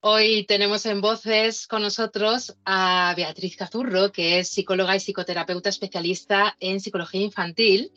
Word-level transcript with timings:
Hoy 0.00 0.44
tenemos 0.46 0.86
en 0.86 1.00
voces 1.00 1.66
con 1.66 1.82
nosotros 1.82 2.56
a 2.64 3.12
Beatriz 3.16 3.56
Cazurro, 3.56 4.12
que 4.12 4.38
es 4.38 4.48
psicóloga 4.48 4.94
y 4.94 5.00
psicoterapeuta 5.00 5.70
especialista 5.70 6.56
en 6.60 6.78
psicología 6.78 7.22
infantil 7.22 7.90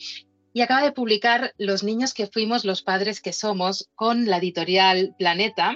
y 0.51 0.61
acaba 0.61 0.81
de 0.81 0.93
publicar 0.93 1.53
Los 1.59 1.83
niños 1.83 2.15
que 2.15 2.25
fuimos, 2.25 2.65
los 2.65 2.81
padres 2.81 3.21
que 3.21 3.33
somos 3.33 3.87
con 3.93 4.25
la 4.25 4.37
editorial 4.37 5.13
Planeta, 5.15 5.75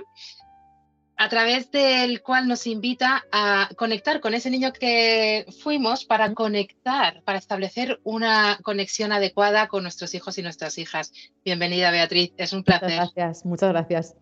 a 1.16 1.30
través 1.30 1.70
del 1.70 2.24
cual 2.24 2.48
nos 2.48 2.66
invita 2.66 3.24
a 3.32 3.70
conectar 3.78 4.20
con 4.20 4.34
ese 4.34 4.50
niño 4.50 4.74
que 4.74 5.46
fuimos 5.62 6.06
para 6.06 6.34
conectar, 6.34 7.22
para 7.24 7.38
establecer 7.38 8.00
una 8.04 8.58
conexión 8.64 9.12
adecuada 9.12 9.68
con 9.68 9.84
nuestros 9.84 10.16
hijos 10.16 10.40
y 10.40 10.42
nuestras 10.42 10.80
hijas. 10.80 11.14
Bienvenida, 11.46 11.92
Beatriz, 11.92 12.34
es 12.38 12.52
un 12.52 12.64
placer. 12.64 13.00
Muchas 13.00 13.14
gracias, 13.14 13.46
muchas 13.46 13.70
gracias. 13.70 14.16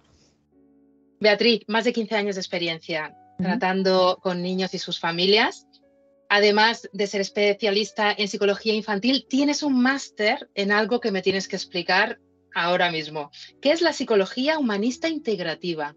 Beatriz, 1.20 1.61
más 1.68 1.86
de 1.86 1.93
15 1.93 2.16
años 2.16 2.36
de 2.36 2.41
experiencia 2.41 3.16
tratando 3.38 4.19
con 4.21 4.42
niños 4.42 4.74
y 4.74 4.79
sus 4.79 5.00
familias. 5.00 5.68
Además 6.29 6.89
de 6.93 7.07
ser 7.07 7.21
especialista 7.21 8.11
en 8.11 8.28
psicología 8.28 8.74
infantil, 8.74 9.25
tienes 9.29 9.61
un 9.61 9.82
máster 9.82 10.50
en 10.55 10.71
algo 10.71 11.00
que 11.00 11.11
me 11.11 11.21
tienes 11.21 11.47
que 11.47 11.55
explicar 11.55 12.19
ahora 12.55 12.91
mismo. 12.91 13.29
¿Qué 13.61 13.71
es 13.71 13.82
la 13.82 13.93
psicología 13.93 14.57
humanista 14.57 15.10
integrativa? 15.10 15.96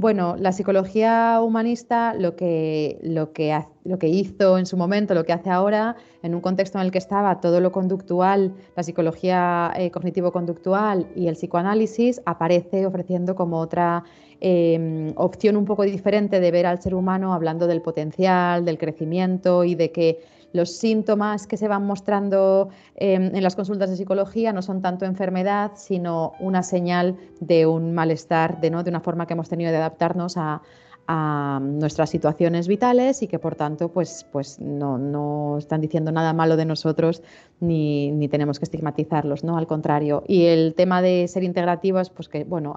Bueno, 0.00 0.36
la 0.38 0.52
psicología 0.52 1.40
humanista 1.42 2.14
lo 2.14 2.36
que, 2.36 3.00
lo, 3.02 3.32
que, 3.32 3.60
lo 3.82 3.98
que 3.98 4.06
hizo 4.06 4.56
en 4.56 4.64
su 4.64 4.76
momento, 4.76 5.12
lo 5.12 5.24
que 5.24 5.32
hace 5.32 5.50
ahora, 5.50 5.96
en 6.22 6.36
un 6.36 6.40
contexto 6.40 6.78
en 6.78 6.84
el 6.84 6.92
que 6.92 6.98
estaba 6.98 7.40
todo 7.40 7.60
lo 7.60 7.72
conductual, 7.72 8.54
la 8.76 8.84
psicología 8.84 9.72
eh, 9.76 9.90
cognitivo-conductual 9.90 11.08
y 11.16 11.26
el 11.26 11.34
psicoanálisis, 11.34 12.22
aparece 12.26 12.86
ofreciendo 12.86 13.34
como 13.34 13.58
otra 13.58 14.04
em, 14.38 15.12
opción 15.16 15.56
un 15.56 15.64
poco 15.64 15.82
diferente 15.82 16.38
de 16.38 16.50
ver 16.52 16.66
al 16.66 16.80
ser 16.80 16.94
humano, 16.94 17.34
hablando 17.34 17.66
del 17.66 17.82
potencial, 17.82 18.64
del 18.64 18.78
crecimiento 18.78 19.64
y 19.64 19.74
de 19.74 19.90
que 19.90 20.20
los 20.52 20.76
síntomas 20.76 21.46
que 21.46 21.56
se 21.56 21.68
van 21.68 21.86
mostrando 21.86 22.70
em, 22.96 23.34
en 23.34 23.42
las 23.42 23.56
consultas 23.56 23.90
de 23.90 23.96
psicología 23.96 24.52
no 24.52 24.62
son 24.62 24.82
tanto 24.82 25.04
enfermedad, 25.04 25.72
sino 25.74 26.32
una 26.40 26.62
señal 26.62 27.16
de 27.40 27.66
un 27.66 27.94
malestar, 27.94 28.60
de, 28.60 28.70
¿no? 28.70 28.82
de 28.82 28.90
una 28.90 29.00
forma 29.00 29.26
que 29.26 29.34
hemos 29.34 29.48
tenido 29.48 29.70
de 29.70 29.76
adaptarnos 29.76 30.36
a, 30.36 30.62
a 31.10 31.58
nuestras 31.62 32.10
situaciones 32.10 32.68
vitales 32.68 33.22
y 33.22 33.28
que 33.28 33.38
por 33.38 33.54
tanto 33.54 33.88
pues, 33.88 34.26
pues 34.30 34.60
no, 34.60 34.98
no 34.98 35.56
están 35.56 35.80
diciendo 35.80 36.12
nada 36.12 36.34
malo 36.34 36.58
de 36.58 36.66
nosotros 36.66 37.22
ni, 37.60 38.12
ni, 38.12 38.28
tenemos 38.28 38.58
que 38.58 38.66
estigmatizarlos, 38.66 39.42
¿no? 39.42 39.56
Al 39.56 39.66
contrario. 39.66 40.22
Y 40.28 40.44
el 40.44 40.74
tema 40.74 41.00
de 41.00 41.26
ser 41.26 41.44
integrativos, 41.44 42.10
pues 42.10 42.28
que 42.28 42.44
bueno, 42.44 42.76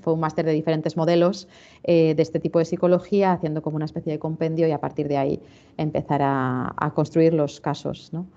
fue 0.00 0.14
un 0.14 0.20
máster 0.20 0.46
de 0.46 0.52
diferentes 0.52 0.96
modelos 0.96 1.48
eh, 1.84 2.14
de 2.14 2.22
este 2.22 2.40
tipo 2.40 2.58
de 2.58 2.64
psicología, 2.64 3.32
haciendo 3.32 3.60
como 3.60 3.76
una 3.76 3.84
especie 3.84 4.10
de 4.10 4.18
compendio 4.18 4.66
y 4.66 4.72
a 4.72 4.80
partir 4.80 5.06
de 5.06 5.18
ahí 5.18 5.40
empezar 5.76 6.22
a, 6.22 6.74
a 6.78 6.94
los 7.14 7.60
casos, 7.60 8.12
¿no? 8.12 8.30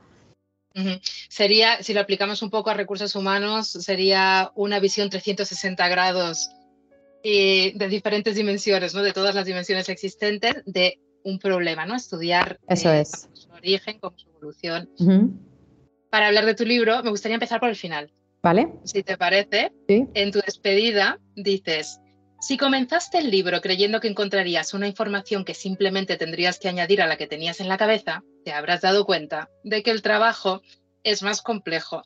Sería, 1.29 1.83
si 1.83 1.93
lo 1.93 1.99
aplicamos 1.99 2.41
un 2.41 2.49
poco 2.49 2.69
a 2.69 2.73
recursos 2.73 3.15
humanos, 3.15 3.67
sería 3.67 4.51
una 4.55 4.79
visión 4.79 5.09
360 5.09 5.87
grados 5.89 6.51
de 7.23 7.87
diferentes 7.89 8.35
dimensiones, 8.35 8.95
¿no? 8.95 9.03
de 9.03 9.11
todas 9.11 9.35
las 9.35 9.45
dimensiones 9.45 9.89
existentes 9.89 10.63
de 10.65 10.99
un 11.23 11.39
problema, 11.39 11.85
¿no? 11.85 11.95
Estudiar 11.95 12.59
Eso 12.67 12.91
eh, 12.91 13.01
es. 13.01 13.29
su 13.33 13.51
origen, 13.51 13.99
como 13.99 14.17
su 14.17 14.29
evolución. 14.29 14.89
Para 16.09 16.27
hablar 16.27 16.45
de 16.45 16.55
tu 16.55 16.65
libro, 16.65 17.03
me 17.03 17.09
gustaría 17.09 17.35
empezar 17.35 17.59
por 17.59 17.69
el 17.69 17.75
final. 17.75 18.11
¿Vale? 18.41 18.69
Si 18.85 19.03
te 19.03 19.17
parece, 19.17 19.73
en 19.87 20.31
tu 20.31 20.39
despedida 20.39 21.19
dices, 21.35 21.99
si 22.39 22.55
comenzaste 22.55 23.17
el 23.17 23.31
libro 23.31 23.59
creyendo 23.59 23.99
que 23.99 24.07
encontrarías 24.07 24.73
una 24.73 24.87
información 24.87 25.43
que 25.43 25.53
simplemente 25.53 26.15
tendrías 26.15 26.57
que 26.57 26.69
añadir 26.69 27.01
a 27.01 27.07
la 27.07 27.17
que 27.17 27.27
tenías 27.27 27.59
en 27.59 27.67
la 27.67 27.77
cabeza, 27.77 28.23
te 28.43 28.51
habrás 28.51 28.81
dado 28.81 29.05
cuenta 29.05 29.49
de 29.63 29.83
que 29.83 29.91
el 29.91 30.01
trabajo 30.01 30.61
es 31.03 31.23
más 31.23 31.41
complejo 31.41 32.03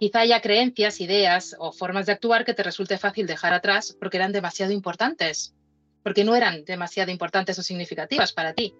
Quizá 0.00 0.20
haya 0.20 0.40
creencias, 0.40 0.98
ideas 1.02 1.54
o 1.58 1.72
formas 1.72 2.06
de 2.06 2.12
actuar 2.12 2.46
que 2.46 2.54
te 2.54 2.62
resulte 2.62 2.96
fácil 2.96 3.26
dejar 3.26 3.52
atrás 3.52 3.94
porque 4.00 4.16
eran 4.16 4.32
demasiado 4.32 4.72
importantes, 4.72 5.54
porque 6.02 6.24
no 6.24 6.34
eran 6.34 6.64
demasiado 6.64 7.10
importantes 7.10 7.58
o 7.58 7.62
significativas 7.62 8.32
para 8.32 8.54
ti. 8.54 8.74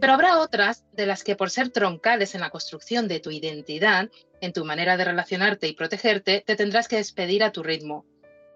Pero 0.00 0.12
habrá 0.12 0.40
otras 0.40 0.84
de 0.92 1.06
las 1.06 1.22
que 1.22 1.36
por 1.36 1.50
ser 1.50 1.70
troncales 1.70 2.34
en 2.34 2.40
la 2.40 2.50
construcción 2.50 3.06
de 3.06 3.20
tu 3.20 3.30
identidad, 3.30 4.10
en 4.40 4.52
tu 4.52 4.64
manera 4.64 4.96
de 4.96 5.04
relacionarte 5.04 5.68
y 5.68 5.74
protegerte, 5.74 6.42
te 6.44 6.56
tendrás 6.56 6.88
que 6.88 6.96
despedir 6.96 7.44
a 7.44 7.52
tu 7.52 7.62
ritmo. 7.62 8.04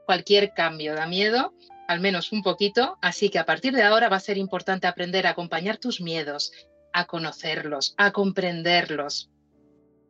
Cualquier 0.04 0.54
cambio 0.54 0.96
da 0.96 1.06
miedo, 1.06 1.54
al 1.86 2.00
menos 2.00 2.32
un 2.32 2.42
poquito, 2.42 2.98
así 3.00 3.30
que 3.30 3.38
a 3.38 3.46
partir 3.46 3.74
de 3.74 3.84
ahora 3.84 4.08
va 4.08 4.16
a 4.16 4.20
ser 4.20 4.38
importante 4.38 4.88
aprender 4.88 5.28
a 5.28 5.30
acompañar 5.30 5.76
tus 5.76 6.00
miedos, 6.00 6.50
a 6.92 7.06
conocerlos, 7.06 7.94
a 7.96 8.12
comprenderlos, 8.12 9.30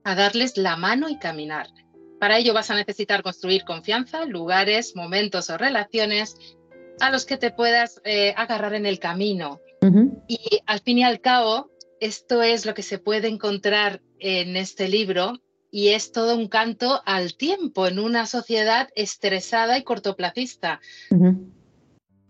a 0.04 0.14
darles 0.14 0.56
la 0.56 0.76
mano 0.76 1.08
y 1.08 1.18
caminar. 1.18 1.68
Para 2.18 2.38
ello 2.38 2.54
vas 2.54 2.70
a 2.70 2.76
necesitar 2.76 3.22
construir 3.22 3.64
confianza, 3.64 4.24
lugares, 4.24 4.94
momentos 4.94 5.50
o 5.50 5.58
relaciones 5.58 6.36
a 7.00 7.10
los 7.10 7.24
que 7.24 7.36
te 7.36 7.50
puedas 7.50 8.00
eh, 8.04 8.32
agarrar 8.36 8.74
en 8.74 8.86
el 8.86 8.98
camino. 8.98 9.60
Y 10.28 10.60
al 10.66 10.78
fin 10.78 10.98
y 10.98 11.04
al 11.04 11.20
cabo, 11.20 11.72
esto 11.98 12.42
es 12.42 12.64
lo 12.64 12.74
que 12.74 12.84
se 12.84 12.98
puede 12.98 13.26
encontrar 13.26 14.00
en 14.20 14.56
este 14.56 14.88
libro 14.88 15.40
y 15.72 15.88
es 15.88 16.12
todo 16.12 16.36
un 16.36 16.46
canto 16.46 17.02
al 17.04 17.34
tiempo 17.34 17.88
en 17.88 17.98
una 17.98 18.26
sociedad 18.26 18.88
estresada 18.94 19.76
y 19.78 19.82
cortoplacista. 19.82 20.80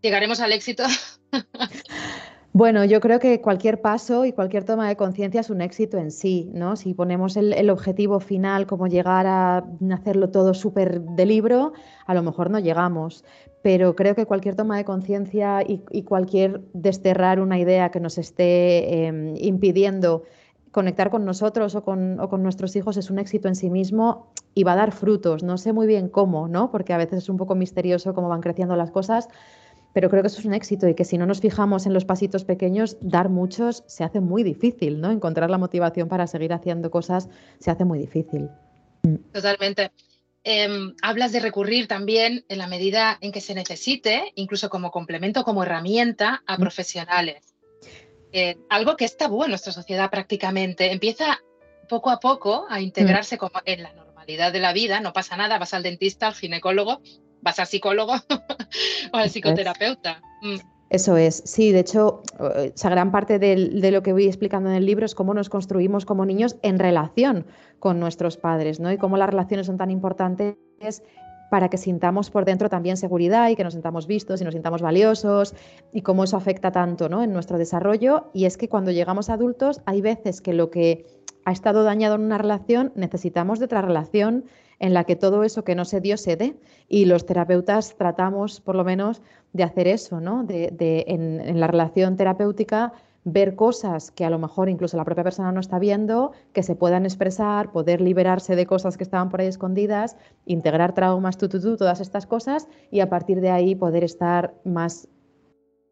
¿Llegaremos 0.01 0.41
al 0.41 0.53
éxito? 0.53 0.85
Bueno, 2.55 2.85
yo 2.85 3.01
creo 3.01 3.19
que 3.19 3.41
cualquier 3.41 3.81
paso 3.81 4.27
y 4.27 4.33
cualquier 4.33 4.65
toma 4.65 4.87
de 4.87 4.97
conciencia 4.97 5.41
es 5.41 5.49
un 5.49 5.63
éxito 5.63 5.97
en 5.97 6.11
sí, 6.11 6.51
¿no? 6.53 6.77
Si 6.77 6.93
ponemos 6.93 7.39
el, 7.39 7.71
objetivo 7.71 8.21
final 8.21 8.67
como 8.67 8.89
llegar 8.89 9.27
a 9.27 9.65
hacerlo 9.91 10.29
todo 10.29 10.53
súper 10.53 11.01
de 11.01 11.25
libro, 11.25 11.73
a 12.07 12.13
lo 12.13 12.23
mejor 12.23 12.51
no 12.51 12.59
llegamos. 12.59 13.25
Pero 13.63 13.97
creo 13.97 14.15
que 14.15 14.27
cualquier 14.27 14.55
toma 14.55 14.77
de 14.77 14.85
conciencia 14.85 15.63
y, 15.67 16.03
cualquier 16.03 16.61
desterrar 16.75 17.41
una 17.41 17.59
idea 17.59 17.91
que 17.91 18.01
nos 18.01 18.19
esté 18.19 19.07
em, 19.07 19.35
impidiendo 19.39 20.25
conectar 20.73 21.11
con 21.11 21.25
nosotros 21.25 21.75
o 21.75 21.85
con, 21.85 22.21
o 22.21 22.29
con, 22.29 22.43
nuestros 22.43 22.77
hijos 22.77 22.99
es 22.99 23.11
un 23.11 23.19
éxito 23.19 23.49
en 23.49 23.55
sí 23.55 23.71
mismo 23.71 24.31
y 24.55 24.65
va 24.65 24.73
a 24.73 24.77
dar 24.77 24.93
frutos. 24.93 25.43
No 25.43 25.57
sé 25.57 25.73
muy 25.73 25.87
bien 25.87 26.11
cómo, 26.11 26.49
¿no? 26.49 26.71
Porque 26.71 26.93
a 26.93 26.99
veces 26.99 27.23
es 27.23 27.29
un 27.31 27.39
poco 27.39 27.55
misterioso 27.55 28.13
cómo 28.13 28.29
van 28.29 28.43
creciendo 28.43 28.77
las 28.77 28.91
cosas, 28.91 29.29
pero 29.93 30.09
creo 30.09 30.23
que 30.23 30.29
eso 30.29 30.41
es 30.41 30.47
un 30.47 30.55
éxito 30.55 30.89
y 30.89 30.95
que 30.95 31.05
si 31.05 31.19
no 31.19 31.27
nos 31.27 31.41
fijamos 31.41 31.87
en 31.87 31.95
los 31.95 32.05
pasitos 32.05 32.45
pequeños, 32.45 32.97
dar 33.01 33.29
muchos 33.29 33.85
se 33.87 34.05
hace 34.05 34.21
muy 34.21 34.43
difícil, 34.43 35.01
¿no? 35.01 35.11
Encontrar 35.11 35.51
la 35.51 35.59
motivación 35.59 36.09
para 36.09 36.27
seguir 36.27 36.53
haciendo 36.53 36.91
cosas 36.91 37.29
se 37.59 37.71
hace 37.71 37.85
muy 37.85 37.99
difícil. 37.99 38.49
Totalmente. 39.33 39.93
Em, 40.45 40.95
hablas 41.03 41.31
de 41.33 41.41
recurrir 41.41 41.87
también 41.87 42.45
en 42.49 42.59
la 42.59 42.67
medida 42.67 43.17
en 43.21 43.31
que 43.31 43.41
se 43.41 43.55
necesite, 43.55 44.33
incluso 44.35 44.71
como 44.71 44.91
complemento, 44.91 45.45
como 45.45 45.63
herramienta 45.63 46.43
a 46.47 46.57
mm. 46.57 46.61
profesionales. 46.61 47.55
Eh, 48.33 48.57
algo 48.71 48.97
que 48.97 49.05
es 49.05 49.17
tabú 49.17 49.45
en 49.45 49.51
nuestra 49.51 49.73
sociedad 49.73 50.11
prácticamente. 50.11 50.91
Empieza 50.91 51.41
poco 51.89 52.11
a 52.11 52.19
poco 52.19 52.67
a 52.69 52.81
integrarse 52.81 53.37
mm. 53.37 53.39
como 53.39 53.61
en 53.65 53.83
la 53.83 53.93
normalidad 53.93 54.53
de 54.53 54.61
la 54.61 54.73
vida, 54.73 55.01
no 55.01 55.13
pasa 55.13 55.37
nada, 55.37 55.59
vas 55.59 55.75
al 55.75 55.83
dentista, 55.83 56.29
al 56.29 56.35
ginecólogo, 56.35 57.03
vas 57.43 57.59
al 57.59 57.67
psicólogo 57.67 58.15
o 59.13 59.17
al 59.17 59.29
psicoterapeuta. 59.29 60.23
Mm. 60.41 60.57
Eso 60.93 61.17
es, 61.17 61.43
sí, 61.47 61.73
de 61.73 61.81
hecho, 61.81 62.23
esa 62.63 62.91
gran 62.91 63.13
parte 63.13 63.39
de, 63.39 63.57
lo 63.91 64.03
que 64.03 64.13
voy 64.13 64.27
explicando 64.27 64.69
en 64.69 64.77
el 64.77 64.85
libro 64.85 65.07
es 65.07 65.15
cómo 65.15 65.33
nos 65.33 65.49
construimos 65.49 66.05
como 66.05 66.27
niños 66.27 66.57
en 66.61 66.79
relación 66.79 67.47
con 67.79 67.99
nuestros 67.99 68.37
padres, 68.37 68.79
¿no? 68.79 68.93
Y 68.93 68.99
cómo 68.99 69.17
las 69.17 69.31
relaciones 69.31 69.67
son 69.67 69.79
tan 69.79 69.91
importantes 69.91 70.57
para 71.53 71.69
que 71.69 71.77
sintamos 71.77 72.31
por 72.31 72.47
dentro 72.47 72.71
también 72.71 72.97
seguridad 72.97 73.51
y 73.51 73.57
que 73.57 73.63
nos 73.63 73.75
sintamos 73.75 74.07
vistos 74.07 74.41
y 74.41 74.45
nos 74.45 74.55
sintamos 74.55 74.81
valiosos 74.81 75.55
y 75.93 76.01
cómo 76.01 76.25
eso 76.25 76.39
afecta 76.39 76.73
tanto 76.73 77.11
¿no? 77.11 77.23
en 77.23 77.35
nuestro 77.35 77.59
desarrollo. 77.59 78.31
Y 78.33 78.47
es 78.47 78.57
que 78.57 78.71
cuando 78.71 78.91
llegamos 78.91 79.29
a 79.29 79.35
adultos 79.35 79.83
hay 79.85 80.01
veces 80.01 80.41
que 80.41 80.55
lo 80.55 80.71
que 80.71 81.05
ha 81.45 81.53
estado 81.53 81.85
dañado 81.85 82.15
en 82.15 82.23
una 82.23 82.39
relación 82.39 82.91
necesitamos 82.95 83.59
de 83.59 83.67
otra 83.67 83.83
relación 83.83 84.47
en 84.79 84.95
la 84.95 85.05
que 85.05 85.15
todo 85.15 85.45
eso 85.45 85.63
que 85.63 85.75
no 85.75 85.85
se 85.85 86.01
dio 86.01 86.17
se 86.17 86.37
dé. 86.37 86.57
Y 86.89 87.05
los 87.05 87.27
terapeutas 87.27 87.97
tratamos, 87.99 88.63
por 88.63 88.75
lo 88.75 88.83
menos, 88.83 89.21
de 89.53 89.65
hacer 89.65 89.89
eso, 89.89 90.23
¿no? 90.23 90.45
De, 90.45 91.05
en, 91.07 91.61
la 91.61 91.67
relación 91.67 92.17
terapéutica 92.17 92.95
ver 93.25 93.55
cosas 93.55 94.11
que 94.11 94.25
a 94.25 94.31
lo 94.31 94.39
mejor 94.39 94.69
incluso 94.69 94.97
la 94.97 95.05
propia 95.05 95.25
persona 95.25 95.53
no 95.53 95.61
está 95.61 95.79
viendo, 95.79 96.33
que 96.53 96.63
se 96.63 96.75
puedan 96.75 97.05
expresar, 97.05 97.71
poder 97.71 98.01
liberarse 98.01 98.57
de 98.57 98.67
cosas 98.67 98.97
que 98.97 99.05
estaban 99.05 99.29
por 99.29 99.41
ahí 99.41 99.47
escondidas, 99.47 100.17
integrar 100.45 100.95
traumas, 100.95 101.39
tú, 101.39 101.49
tú, 101.49 101.61
tú, 101.61 101.77
todas 101.77 102.01
estas 102.01 102.27
cosas 102.27 102.67
y 102.91 103.01
a 103.01 103.09
partir 103.09 103.41
de 103.41 103.51
ahí 103.51 103.75
poder 103.75 104.03
estar 104.03 104.55
más 104.65 105.09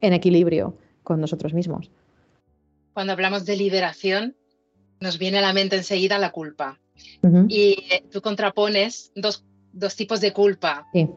en 0.01 0.13
equilibrio 0.13 0.77
con 1.03 1.21
nosotros 1.21 1.55
mismos. 1.55 1.91
Cuando 2.95 3.13
hablamos 3.13 3.47
de 3.47 3.57
liberación, 3.57 4.35
nos 4.99 5.19
viene 5.19 5.39
a 5.39 5.43
la 5.43 5.53
mente 5.53 5.77
enseguida 5.77 6.19
la 6.19 6.31
culpa. 6.31 6.81
Y 7.49 7.77
tú 8.11 8.21
contrapones 8.21 9.13
dos, 9.15 9.43
tipos 9.97 10.21
de 10.21 10.33
culpa. 10.33 10.87
Sí. 10.93 11.09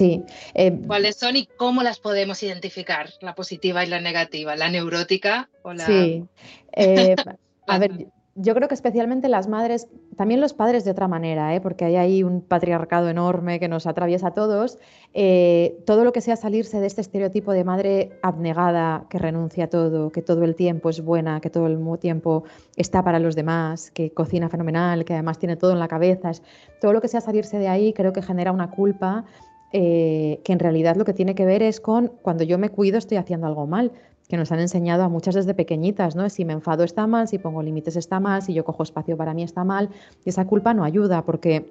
Eh, 0.00 0.80
¿Cuáles 0.86 1.16
son 1.16 1.36
y 1.36 1.46
cómo 1.46 1.82
las 1.82 1.98
podemos 1.98 2.42
identificar? 2.42 3.10
La 3.20 3.34
positiva 3.34 3.84
y 3.84 3.88
la 3.88 4.00
negativa, 4.00 4.56
la 4.56 4.70
neurótica 4.70 5.48
o 5.62 5.74
la... 5.74 5.86
Sí. 5.86 6.24
Eh, 6.72 7.14
a 7.66 7.78
ver, 7.78 8.06
yo 8.34 8.54
creo 8.54 8.66
que 8.66 8.74
especialmente 8.74 9.28
las 9.28 9.46
madres, 9.46 9.88
también 10.16 10.40
los 10.40 10.54
padres 10.54 10.84
de 10.84 10.90
otra 10.92 11.06
manera, 11.06 11.54
¿eh? 11.54 11.60
porque 11.60 11.84
hay 11.84 11.96
ahí 11.96 12.22
un 12.22 12.40
patriarcado 12.40 13.10
enorme 13.10 13.60
que 13.60 13.68
nos 13.68 13.86
atraviesa 13.86 14.28
a 14.28 14.34
todos. 14.34 14.78
Eh, 15.12 15.76
todo 15.84 16.02
lo 16.02 16.12
que 16.12 16.22
sea 16.22 16.36
salirse 16.36 16.80
de 16.80 16.86
este 16.86 17.02
estereotipo 17.02 17.52
de 17.52 17.64
madre 17.64 18.18
abnegada, 18.22 19.04
que 19.10 19.18
renuncia 19.18 19.64
a 19.64 19.68
todo, 19.68 20.10
que 20.10 20.22
todo 20.22 20.44
el 20.44 20.54
tiempo 20.54 20.88
es 20.88 21.02
buena, 21.02 21.40
que 21.40 21.50
todo 21.50 21.66
el 21.66 21.78
tiempo 21.98 22.44
está 22.76 23.04
para 23.04 23.18
los 23.18 23.36
demás, 23.36 23.90
que 23.90 24.12
cocina 24.12 24.48
fenomenal, 24.48 25.04
que 25.04 25.12
además 25.12 25.38
tiene 25.38 25.56
todo 25.56 25.72
en 25.72 25.78
la 25.78 25.88
cabeza. 25.88 26.32
Todo 26.80 26.94
lo 26.94 27.02
que 27.02 27.08
sea 27.08 27.20
salirse 27.20 27.58
de 27.58 27.68
ahí 27.68 27.92
creo 27.92 28.14
que 28.14 28.22
genera 28.22 28.52
una 28.52 28.70
culpa 28.70 29.26
eh, 29.72 30.40
que 30.44 30.52
en 30.52 30.58
realidad 30.58 30.96
lo 30.96 31.04
que 31.04 31.14
tiene 31.14 31.34
que 31.34 31.46
ver 31.46 31.62
es 31.62 31.80
con 31.80 32.08
cuando 32.22 32.44
yo 32.44 32.58
me 32.58 32.68
cuido 32.68 32.98
estoy 32.98 33.16
haciendo 33.16 33.46
algo 33.46 33.66
mal 33.66 33.92
que 34.28 34.36
nos 34.36 34.50
han 34.50 34.60
enseñado 34.60 35.02
a 35.02 35.08
muchas 35.10 35.34
desde 35.34 35.52
pequeñitas, 35.52 36.16
¿no? 36.16 36.28
Si 36.30 36.46
me 36.46 36.54
enfado 36.54 36.84
está 36.84 37.06
mal, 37.06 37.28
si 37.28 37.38
pongo 37.38 37.62
límites 37.62 37.96
está 37.96 38.18
mal, 38.18 38.40
si 38.40 38.54
yo 38.54 38.64
cojo 38.64 38.82
espacio 38.82 39.14
para 39.16 39.34
mí 39.34 39.42
está 39.42 39.62
mal. 39.62 39.90
Y 40.24 40.30
esa 40.30 40.46
culpa 40.46 40.72
no 40.72 40.84
ayuda 40.84 41.24
porque 41.26 41.70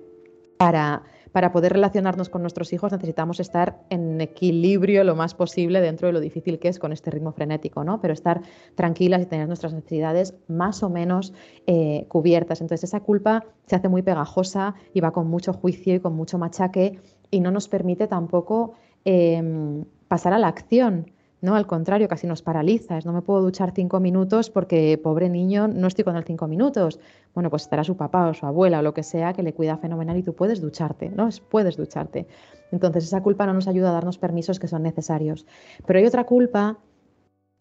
para, 0.57 1.01
para 1.31 1.51
poder 1.51 1.73
relacionarnos 1.73 2.29
con 2.29 2.41
nuestros 2.43 2.71
hijos 2.71 2.91
necesitamos 2.91 3.39
estar 3.39 3.81
en 3.89 4.21
equilibrio 4.21 5.03
lo 5.03 5.15
más 5.15 5.33
posible 5.33 5.81
dentro 5.81 6.07
de 6.07 6.13
lo 6.13 6.19
difícil 6.19 6.59
que 6.59 6.67
es 6.67 6.77
con 6.77 6.91
este 6.91 7.09
ritmo 7.09 7.31
frenético, 7.31 7.83
¿no? 7.83 7.99
Pero 7.99 8.13
estar 8.13 8.41
tranquilas 8.75 9.23
y 9.23 9.25
tener 9.25 9.47
nuestras 9.47 9.73
necesidades 9.73 10.35
más 10.47 10.83
o 10.83 10.89
menos 10.91 11.33
eh, 11.65 12.05
cubiertas. 12.09 12.61
Entonces 12.61 12.89
esa 12.89 12.99
culpa 12.99 13.43
se 13.65 13.75
hace 13.75 13.89
muy 13.89 14.03
pegajosa 14.03 14.75
y 14.93 14.99
va 14.99 15.09
con 15.09 15.27
mucho 15.27 15.51
juicio 15.51 15.95
y 15.95 15.99
con 15.99 16.13
mucho 16.13 16.37
machaque 16.37 16.99
y 17.31 17.39
no 17.39 17.49
nos 17.49 17.67
permite 17.67 18.07
tampoco 18.07 18.73
em, 19.05 19.85
pasar 20.07 20.33
a 20.33 20.37
la 20.37 20.49
acción. 20.49 21.11
No, 21.41 21.55
al 21.55 21.65
contrario, 21.65 22.07
casi 22.07 22.27
nos 22.27 22.43
paraliza. 22.43 22.99
no 22.99 23.13
me 23.13 23.23
puedo 23.23 23.41
duchar 23.41 23.71
cinco 23.73 23.99
minutos 23.99 24.51
porque, 24.51 24.99
pobre 25.01 25.27
niño, 25.27 25.67
no 25.67 25.87
estoy 25.87 26.03
con 26.03 26.15
él 26.15 26.23
cinco 26.23 26.47
minutos. 26.47 26.99
Bueno, 27.33 27.49
pues 27.49 27.63
estará 27.63 27.83
su 27.83 27.97
papá 27.97 28.27
o 28.27 28.33
su 28.35 28.45
abuela 28.45 28.79
o 28.79 28.81
lo 28.83 28.93
que 28.93 29.01
sea 29.01 29.33
que 29.33 29.41
le 29.41 29.53
cuida 29.53 29.77
fenomenal 29.77 30.17
y 30.17 30.23
tú 30.23 30.35
puedes 30.35 30.61
ducharte, 30.61 31.09
¿no? 31.09 31.29
Puedes 31.49 31.77
ducharte. 31.77 32.27
Entonces, 32.71 33.05
esa 33.05 33.23
culpa 33.23 33.47
no 33.47 33.53
nos 33.53 33.67
ayuda 33.67 33.89
a 33.89 33.93
darnos 33.93 34.19
permisos 34.19 34.59
que 34.59 34.67
son 34.67 34.83
necesarios. 34.83 35.47
Pero 35.87 35.97
hay 35.97 36.05
otra 36.05 36.25
culpa 36.25 36.77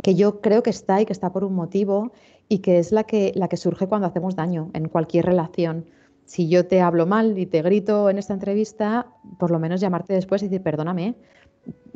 que 0.03 0.15
yo 0.15 0.41
creo 0.41 0.63
que 0.63 0.71
está 0.71 1.01
y 1.01 1.07
que 1.07 1.13
está 1.13 1.33
por 1.33 1.45
un 1.45 1.55
motivo 1.55 2.13
y 2.49 2.59
que 2.59 2.79
es 2.79 2.93
la 2.93 3.05
que, 3.05 3.33
la 3.35 3.49
que 3.49 3.57
surge 3.57 3.87
cuando 3.87 4.07
hacemos 4.07 4.37
daño 4.37 4.71
en 4.75 4.89
cualquier 4.89 5.25
relación. 5.25 5.87
Si 6.31 6.49
yo 6.49 6.65
te 6.65 6.81
hablo 6.81 7.07
mal 7.07 7.37
y 7.37 7.47
te 7.47 7.61
grito 7.61 8.09
en 8.09 8.17
esta 8.17 8.35
entrevista, 8.35 9.09
por 9.41 9.51
lo 9.51 9.59
menos 9.59 9.81
llamarte 9.81 10.13
después 10.13 10.41
y 10.43 10.47
decir, 10.47 10.63
perdóname, 10.63 11.17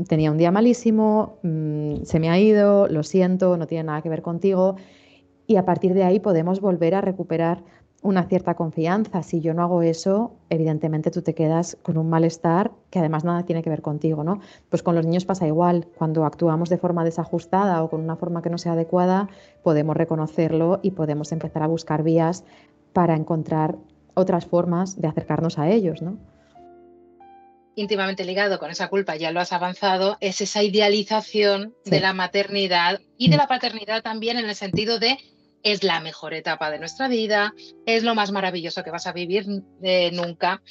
tenía 0.09 0.33
un 0.33 0.39
día 0.39 0.51
malísimo, 0.51 1.39
mm, 1.45 2.03
se 2.03 2.19
me 2.19 2.31
ha 2.31 2.41
ido, 2.41 2.89
lo 2.89 3.05
siento, 3.05 3.57
no 3.57 3.69
tiene 3.69 3.85
nada 3.85 4.03
que 4.03 4.09
ver 4.09 4.23
contigo. 4.23 4.75
Y 5.47 5.55
a 5.55 5.65
partir 5.65 5.95
de 5.95 6.03
ahí 6.03 6.19
podemos 6.19 6.61
volver 6.61 6.97
a 6.97 7.01
recuperar 7.01 7.63
una 8.03 8.25
cierta 8.25 8.55
confianza. 8.55 9.23
Si 9.23 9.41
yo 9.41 9.55
no 9.55 9.63
hago 9.63 9.83
eso, 9.83 10.33
evidentemente 10.51 11.13
tú 11.13 11.23
te 11.23 11.37
quedas 11.37 11.79
con 11.85 11.97
un 11.97 12.11
malestar 12.11 12.73
que 12.91 12.99
además 12.99 13.23
nada 13.23 13.45
tiene 13.45 13.63
que 13.63 13.71
ver 13.71 13.83
contigo, 13.83 14.25
¿no? 14.25 14.41
Pues 14.69 14.83
con 14.83 14.97
los 14.97 15.07
niños 15.07 15.25
pasa 15.25 15.47
igual. 15.47 15.87
Cuando 15.97 16.25
actuamos 16.25 16.71
de 16.71 16.79
forma 16.79 17.05
desajustada 17.05 17.85
o 17.85 17.89
con 17.89 18.01
una 18.01 18.17
forma 18.17 18.43
que 18.43 18.51
no 18.51 18.59
sea 18.59 18.73
adecuada, 18.73 19.29
podemos 19.63 19.97
reconocerlo 19.97 20.81
y 20.83 20.91
podemos 20.91 21.31
empezar 21.31 21.63
a 21.63 21.69
buscar 21.69 22.03
vías 22.03 22.43
para 22.93 23.15
encontrar 23.15 23.77
otras 24.15 24.47
formas 24.47 25.01
de 25.01 25.09
acercarnos 25.09 25.59
a 25.59 25.69
ellos, 25.71 26.03
¿no? 26.03 26.19
íntimamente 27.77 28.25
ligado 28.25 28.59
con 28.59 28.71
esa 28.71 28.89
culpa, 28.89 29.17
ya 29.17 29.33
lo 29.33 29.41
has 29.41 29.53
avanzado, 29.53 30.17
es 30.21 30.41
esa 30.41 30.63
idealización 30.63 31.75
de 31.85 32.01
la 32.01 32.13
maternidad 32.13 33.01
y 33.19 33.31
de 33.31 33.37
la 33.37 33.47
paternidad 33.47 34.03
también 34.03 34.39
en 34.39 34.49
el 34.49 34.55
sentido 34.55 34.99
de 34.99 35.19
es 35.63 35.83
la 35.83 36.01
mejor 36.01 36.35
etapa 36.35 36.71
de 36.71 36.79
nuestra 36.79 37.09
vida, 37.09 37.55
es 37.87 38.03
lo 38.03 38.15
más 38.15 38.31
maravilloso 38.31 38.85
que 38.85 38.91
vas 38.91 39.07
a 39.07 39.13
vivir 39.13 39.47
eh, 39.83 40.11
nunca. 40.13 40.63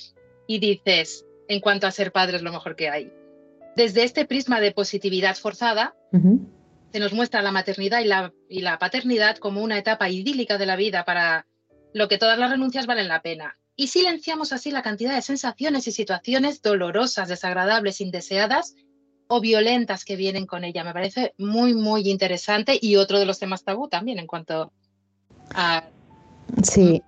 Y 0.45 0.59
dices, 0.59 1.25
en 1.47 1.61
cuanto 1.61 1.87
a 1.87 1.91
ser 1.91 2.11
padre 2.11 2.37
es 2.37 2.43
lo 2.43 2.51
mejor 2.51 2.75
que 2.75 2.89
hay. 2.89 3.11
Desde 3.75 4.03
este 4.03 4.25
prisma 4.25 4.61
de 4.61 4.71
positividad 4.71 5.35
forzada, 5.35 5.95
se 6.91 6.99
nos 6.99 7.11
muestra 7.11 7.41
la 7.41 7.51
maternidad 7.51 8.01
y 8.01 8.05
la, 8.05 8.31
y 8.47 8.61
la 8.61 8.77
paternidad 8.77 9.37
como 9.37 9.63
una 9.63 9.79
etapa 9.79 10.09
idílica 10.09 10.59
de 10.59 10.67
la 10.67 10.75
vida 10.75 11.05
para 11.05 11.47
lo 11.93 12.07
que 12.07 12.17
todas 12.17 12.37
las 12.37 12.51
renuncias 12.51 12.85
valen 12.85 13.07
la 13.07 13.21
pena 13.21 13.57
y 13.75 13.87
silenciamos 13.87 14.53
así 14.53 14.71
la 14.71 14.83
cantidad 14.83 15.15
de 15.15 15.21
sensaciones 15.21 15.87
y 15.87 15.91
situaciones 15.91 16.61
dolorosas, 16.61 17.27
desagradables, 17.27 18.01
indeseadas 18.01 18.75
o 19.27 19.41
violentas 19.41 20.05
que 20.05 20.15
vienen 20.15 20.45
con 20.45 20.63
ella. 20.63 20.83
Me 20.83 20.93
parece 20.93 21.33
muy, 21.37 21.73
muy 21.73 22.09
interesante 22.09 22.77
y 22.79 22.97
otro 22.97 23.19
de 23.19 23.25
los 23.25 23.39
temas 23.39 23.63
tabú 23.63 23.87
también 23.87 24.19
en 24.19 24.27
cuanto 24.27 24.71
a... 25.55 25.85
Sí, 26.61 27.01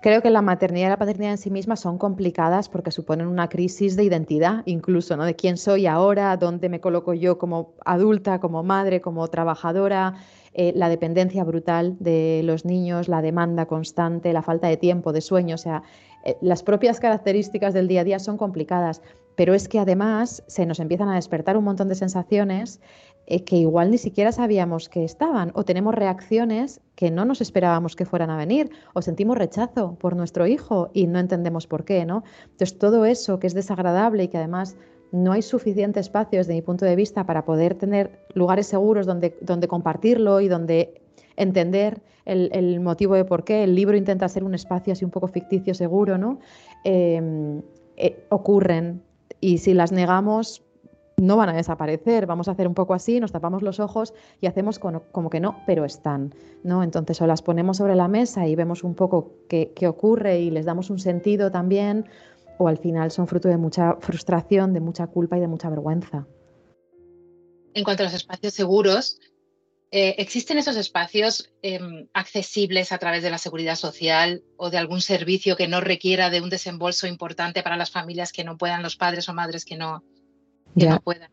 creo 0.00 0.22
que 0.22 0.30
la 0.30 0.42
maternidad 0.42 0.86
y 0.86 0.90
la 0.90 0.96
paternidad 0.96 1.32
en 1.32 1.38
sí 1.38 1.50
mismas 1.50 1.80
son 1.80 1.98
complicadas 1.98 2.68
porque 2.68 2.92
suponen 2.92 3.26
una 3.26 3.48
crisis 3.48 3.96
de 3.96 4.04
identidad, 4.04 4.62
incluso, 4.66 5.16
¿no? 5.16 5.24
De 5.24 5.34
quién 5.34 5.56
soy 5.56 5.86
ahora, 5.86 6.36
dónde 6.36 6.68
me 6.68 6.80
coloco 6.80 7.14
yo 7.14 7.38
como 7.38 7.74
adulta, 7.84 8.38
como 8.38 8.62
madre, 8.62 9.00
como 9.00 9.26
trabajadora. 9.28 10.14
Eh, 10.54 10.72
la 10.76 10.90
dependencia 10.90 11.44
brutal 11.44 11.96
de 11.98 12.42
los 12.44 12.64
niños, 12.66 13.08
la 13.08 13.22
demanda 13.22 13.66
constante, 13.66 14.32
la 14.34 14.42
falta 14.42 14.68
de 14.68 14.76
tiempo, 14.76 15.12
de 15.12 15.22
sueño, 15.22 15.54
o 15.54 15.58
sea, 15.58 15.82
eh, 16.24 16.36
las 16.42 16.62
propias 16.62 17.00
características 17.00 17.72
del 17.72 17.88
día 17.88 18.02
a 18.02 18.04
día 18.04 18.18
son 18.18 18.36
complicadas, 18.36 19.00
pero 19.34 19.54
es 19.54 19.66
que 19.66 19.78
además 19.78 20.42
se 20.46 20.66
nos 20.66 20.78
empiezan 20.78 21.08
a 21.08 21.14
despertar 21.14 21.56
un 21.56 21.64
montón 21.64 21.88
de 21.88 21.94
sensaciones 21.94 22.80
eh, 23.26 23.44
que 23.44 23.56
igual 23.56 23.90
ni 23.90 23.98
siquiera 23.98 24.30
sabíamos 24.30 24.88
que 24.88 25.04
estaban 25.04 25.52
o 25.54 25.64
tenemos 25.64 25.94
reacciones 25.94 26.80
que 26.96 27.10
no 27.10 27.24
nos 27.24 27.40
esperábamos 27.40 27.96
que 27.96 28.04
fueran 28.04 28.30
a 28.30 28.36
venir 28.36 28.70
o 28.92 29.00
sentimos 29.00 29.38
rechazo 29.38 29.94
por 29.94 30.16
nuestro 30.16 30.46
hijo 30.46 30.90
y 30.92 31.06
no 31.06 31.18
entendemos 31.18 31.66
por 31.66 31.84
qué, 31.84 32.04
¿no? 32.04 32.24
Entonces 32.42 32.78
todo 32.78 33.06
eso 33.06 33.38
que 33.38 33.46
es 33.46 33.54
desagradable 33.54 34.24
y 34.24 34.28
que 34.28 34.38
además 34.38 34.76
no 35.12 35.32
hay 35.32 35.42
suficiente 35.42 36.00
espacio 36.00 36.38
desde 36.38 36.54
mi 36.54 36.62
punto 36.62 36.84
de 36.84 36.96
vista 36.96 37.24
para 37.24 37.44
poder 37.44 37.74
tener 37.74 38.26
lugares 38.34 38.66
seguros 38.66 39.06
donde, 39.06 39.36
donde 39.42 39.68
compartirlo 39.68 40.40
y 40.40 40.48
donde 40.48 41.02
entender 41.36 42.00
el, 42.24 42.80
motivo 42.80 43.14
de 43.14 43.24
por 43.24 43.44
qué. 43.44 43.64
El 43.64 43.74
libro 43.74 43.96
intenta 43.96 44.28
ser 44.28 44.44
un 44.44 44.54
espacio 44.54 44.92
así 44.92 45.04
un 45.04 45.10
poco 45.10 45.28
ficticio, 45.28 45.74
seguro, 45.74 46.18
¿no? 46.18 46.38
Em, 46.84 47.62
eh, 47.96 48.24
ocurren 48.30 49.02
y 49.40 49.58
si 49.58 49.74
las 49.74 49.92
negamos 49.92 50.62
no 51.16 51.36
van 51.36 51.50
a 51.50 51.52
desaparecer, 51.52 52.26
vamos 52.26 52.48
a 52.48 52.52
hacer 52.52 52.66
un 52.66 52.74
poco 52.74 52.94
así, 52.94 53.20
nos 53.20 53.32
tapamos 53.32 53.62
los 53.62 53.80
ojos 53.80 54.14
y 54.40 54.46
hacemos 54.46 54.78
como, 54.78 55.30
que 55.30 55.40
no, 55.40 55.56
pero 55.66 55.84
están, 55.84 56.34
¿no? 56.64 56.82
Entonces 56.82 57.20
o 57.20 57.26
las 57.26 57.42
ponemos 57.42 57.76
sobre 57.76 57.94
la 57.94 58.08
mesa 58.08 58.46
y 58.46 58.56
vemos 58.56 58.82
un 58.82 58.94
poco 58.94 59.32
qué, 59.48 59.72
qué 59.76 59.86
ocurre 59.86 60.40
y 60.40 60.50
les 60.50 60.64
damos 60.64 60.90
un 60.90 60.98
sentido 60.98 61.50
también, 61.50 62.06
o 62.58 62.68
al 62.68 62.78
final 62.78 63.10
son 63.10 63.26
fruto 63.26 63.48
de 63.48 63.56
mucha 63.56 63.96
frustración, 64.00 64.72
de 64.72 64.80
mucha 64.80 65.06
culpa 65.06 65.36
y 65.36 65.40
de 65.40 65.48
mucha 65.48 65.68
vergüenza. 65.68 66.26
En 67.74 67.84
cuanto 67.84 68.02
a 68.02 68.06
los 68.06 68.14
espacios 68.14 68.54
seguros, 68.54 69.18
eh, 69.94 70.14
¿Existen 70.16 70.56
esos 70.56 70.76
espacios 70.76 71.52
em, 71.60 72.08
accesibles 72.14 72.92
a 72.92 72.98
través 72.98 73.22
de 73.22 73.28
la 73.28 73.36
seguridad 73.36 73.76
social 73.76 74.42
o 74.56 74.70
de 74.70 74.78
algún 74.78 75.02
servicio 75.02 75.54
que 75.54 75.68
no 75.68 75.82
requiera 75.82 76.30
de 76.30 76.40
un 76.40 76.48
desembolso 76.48 77.06
importante 77.06 77.62
para 77.62 77.76
las 77.76 77.90
familias 77.90 78.32
que 78.32 78.42
no 78.42 78.56
puedan, 78.56 78.82
los 78.82 78.96
padres 78.96 79.28
o 79.28 79.34
madres 79.34 79.66
que 79.66 79.76
no, 79.76 80.02
puedan? 81.04 81.30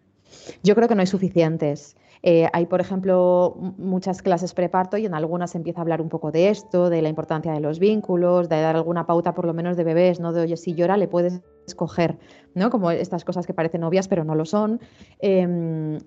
Yo 0.62 0.76
creo 0.76 0.90
que 0.90 0.96
no 0.96 1.00
hay 1.00 1.08
suficientes. 1.08 1.96
Eh, 2.22 2.48
hay, 2.52 2.66
por 2.66 2.82
ejemplo, 2.82 3.56
muchas 3.78 4.22
clases 4.22 4.54
preparto 4.54 4.98
y 4.98 5.06
en 5.06 5.14
algunas 5.14 5.56
empieza 5.56 5.80
a 5.80 5.84
hablar 5.84 6.02
un 6.02 6.10
poco 6.10 6.32
de 6.32 6.50
esto, 6.50 6.90
de 6.90 7.02
la 7.02 7.10
importancia 7.10 7.54
de 7.54 7.62
los 7.62 7.80
vínculos, 7.80 8.50
de 8.50 8.60
dar 8.62 8.76
alguna 8.76 9.06
pauta 9.06 9.34
por 9.34 9.46
lo 9.46 9.54
menos 9.54 9.78
de 9.78 9.84
bebés, 9.84 10.20
¿no? 10.20 10.34
De 10.34 10.42
oye, 10.42 10.58
si 10.58 10.74
llora 10.74 10.98
le 10.98 11.08
puedes 11.08 11.42
escoger, 11.66 12.18
¿no? 12.56 12.70
Como 12.70 12.92
estas 12.92 13.24
cosas 13.24 13.48
que 13.48 13.54
parecen 13.54 13.84
obvias 13.84 14.08
pero 14.08 14.24
no 14.24 14.36
lo 14.36 14.46
son. 14.46 14.82
Em, 15.20 16.00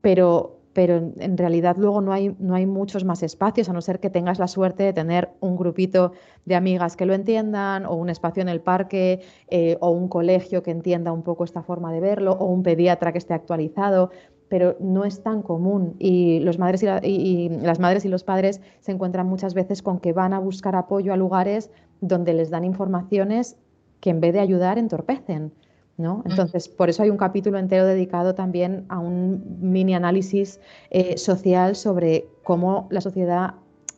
pero 0.00 0.60
pero 0.72 1.12
en, 1.18 1.36
realidad 1.36 1.76
luego 1.78 2.00
no 2.00 2.12
hay, 2.12 2.34
no 2.38 2.54
hay 2.54 2.64
muchos 2.66 3.04
más 3.04 3.22
espacios, 3.22 3.68
a 3.68 3.72
no 3.72 3.80
ser 3.80 3.98
que 3.98 4.08
tengas 4.08 4.38
la 4.38 4.46
suerte 4.46 4.84
de 4.84 4.92
tener 4.92 5.30
un 5.40 5.56
grupito 5.56 6.12
de 6.44 6.54
amigas 6.54 6.96
que 6.96 7.06
lo 7.06 7.14
entiendan, 7.14 7.86
o 7.86 7.94
un 7.94 8.08
espacio 8.08 8.40
en 8.40 8.48
el 8.48 8.60
parque, 8.60 9.20
eh, 9.48 9.76
o 9.80 9.90
un 9.90 10.08
colegio 10.08 10.62
que 10.62 10.70
entienda 10.70 11.12
un 11.12 11.22
poco 11.22 11.44
esta 11.44 11.62
forma 11.62 11.92
de 11.92 12.00
verlo, 12.00 12.32
o 12.32 12.46
un 12.46 12.62
pediatra 12.62 13.10
que 13.10 13.18
esté 13.18 13.34
actualizado, 13.34 14.10
pero 14.50 14.76
no 14.80 15.04
es 15.06 15.22
tan 15.22 15.40
común. 15.40 15.94
Y, 15.98 16.40
los 16.40 16.58
madres 16.58 16.82
y, 17.02 17.48
las 17.48 17.78
madres 17.78 18.04
y 18.04 18.08
los 18.08 18.24
padres 18.24 18.60
se 18.80 18.92
encuentran 18.92 19.26
muchas 19.26 19.54
veces 19.54 19.80
con 19.80 20.00
que 20.00 20.12
van 20.12 20.34
a 20.34 20.40
buscar 20.40 20.76
apoyo 20.76 21.14
a 21.14 21.16
lugares 21.16 21.70
donde 22.02 22.34
les 22.34 22.50
dan 22.50 22.64
informaciones 22.64 23.56
que 24.00 24.10
en 24.10 24.20
vez 24.20 24.34
de 24.34 24.40
ayudar 24.40 24.76
entorpecen. 24.76 25.52
Entonces, 25.98 26.68
por 26.68 26.88
eso 26.88 27.02
hay 27.02 27.10
un 27.10 27.18
capítulo 27.18 27.58
entero 27.58 27.84
dedicado 27.84 28.34
también 28.34 28.86
a 28.88 28.98
un 28.98 29.58
mini 29.60 29.94
análisis 29.94 30.58
eh, 30.90 31.18
social 31.18 31.76
sobre 31.76 32.26
cómo 32.42 32.88
la 32.90 33.02
sociedad 33.02 33.54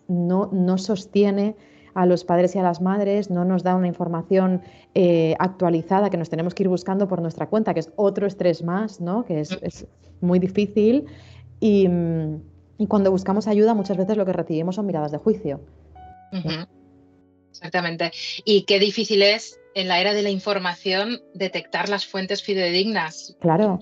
no, 0.08 0.48
no 0.52 0.78
sostiene 0.78 1.54
a 1.94 2.06
los 2.06 2.24
padres 2.24 2.54
y 2.54 2.58
a 2.58 2.62
las 2.62 2.80
madres, 2.80 3.30
no 3.30 3.44
nos 3.44 3.62
da 3.62 3.74
una 3.74 3.86
información 3.86 4.62
eh, 4.94 5.34
actualizada 5.38 6.10
que 6.10 6.16
nos 6.16 6.30
tenemos 6.30 6.54
que 6.54 6.62
ir 6.62 6.68
buscando 6.68 7.08
por 7.08 7.20
nuestra 7.20 7.48
cuenta, 7.48 7.74
que 7.74 7.80
es 7.80 7.90
otro 7.96 8.26
estrés 8.26 8.62
más, 8.62 9.00
¿no? 9.00 9.24
que 9.24 9.40
es, 9.40 9.86
muy 10.20 10.38
difícil. 10.38 11.06
Y, 11.60 11.88
cuando 12.88 13.10
buscamos 13.12 13.46
ayuda, 13.46 13.74
muchas 13.74 13.96
veces 13.96 14.16
lo 14.16 14.26
que 14.26 14.32
recibimos 14.32 14.74
son 14.74 14.86
miradas 14.86 15.12
de 15.12 15.18
juicio. 15.18 15.60
Exactamente. 17.50 18.10
Y 18.44 18.62
qué 18.62 18.78
difícil 18.78 19.22
es 19.22 19.60
en 19.74 19.88
la 19.88 20.00
era 20.00 20.14
de 20.14 20.22
la 20.22 20.30
información 20.30 21.20
detectar 21.34 21.88
las 21.88 22.06
fuentes 22.06 22.42
fidedignas. 22.42 23.36
Claro. 23.40 23.80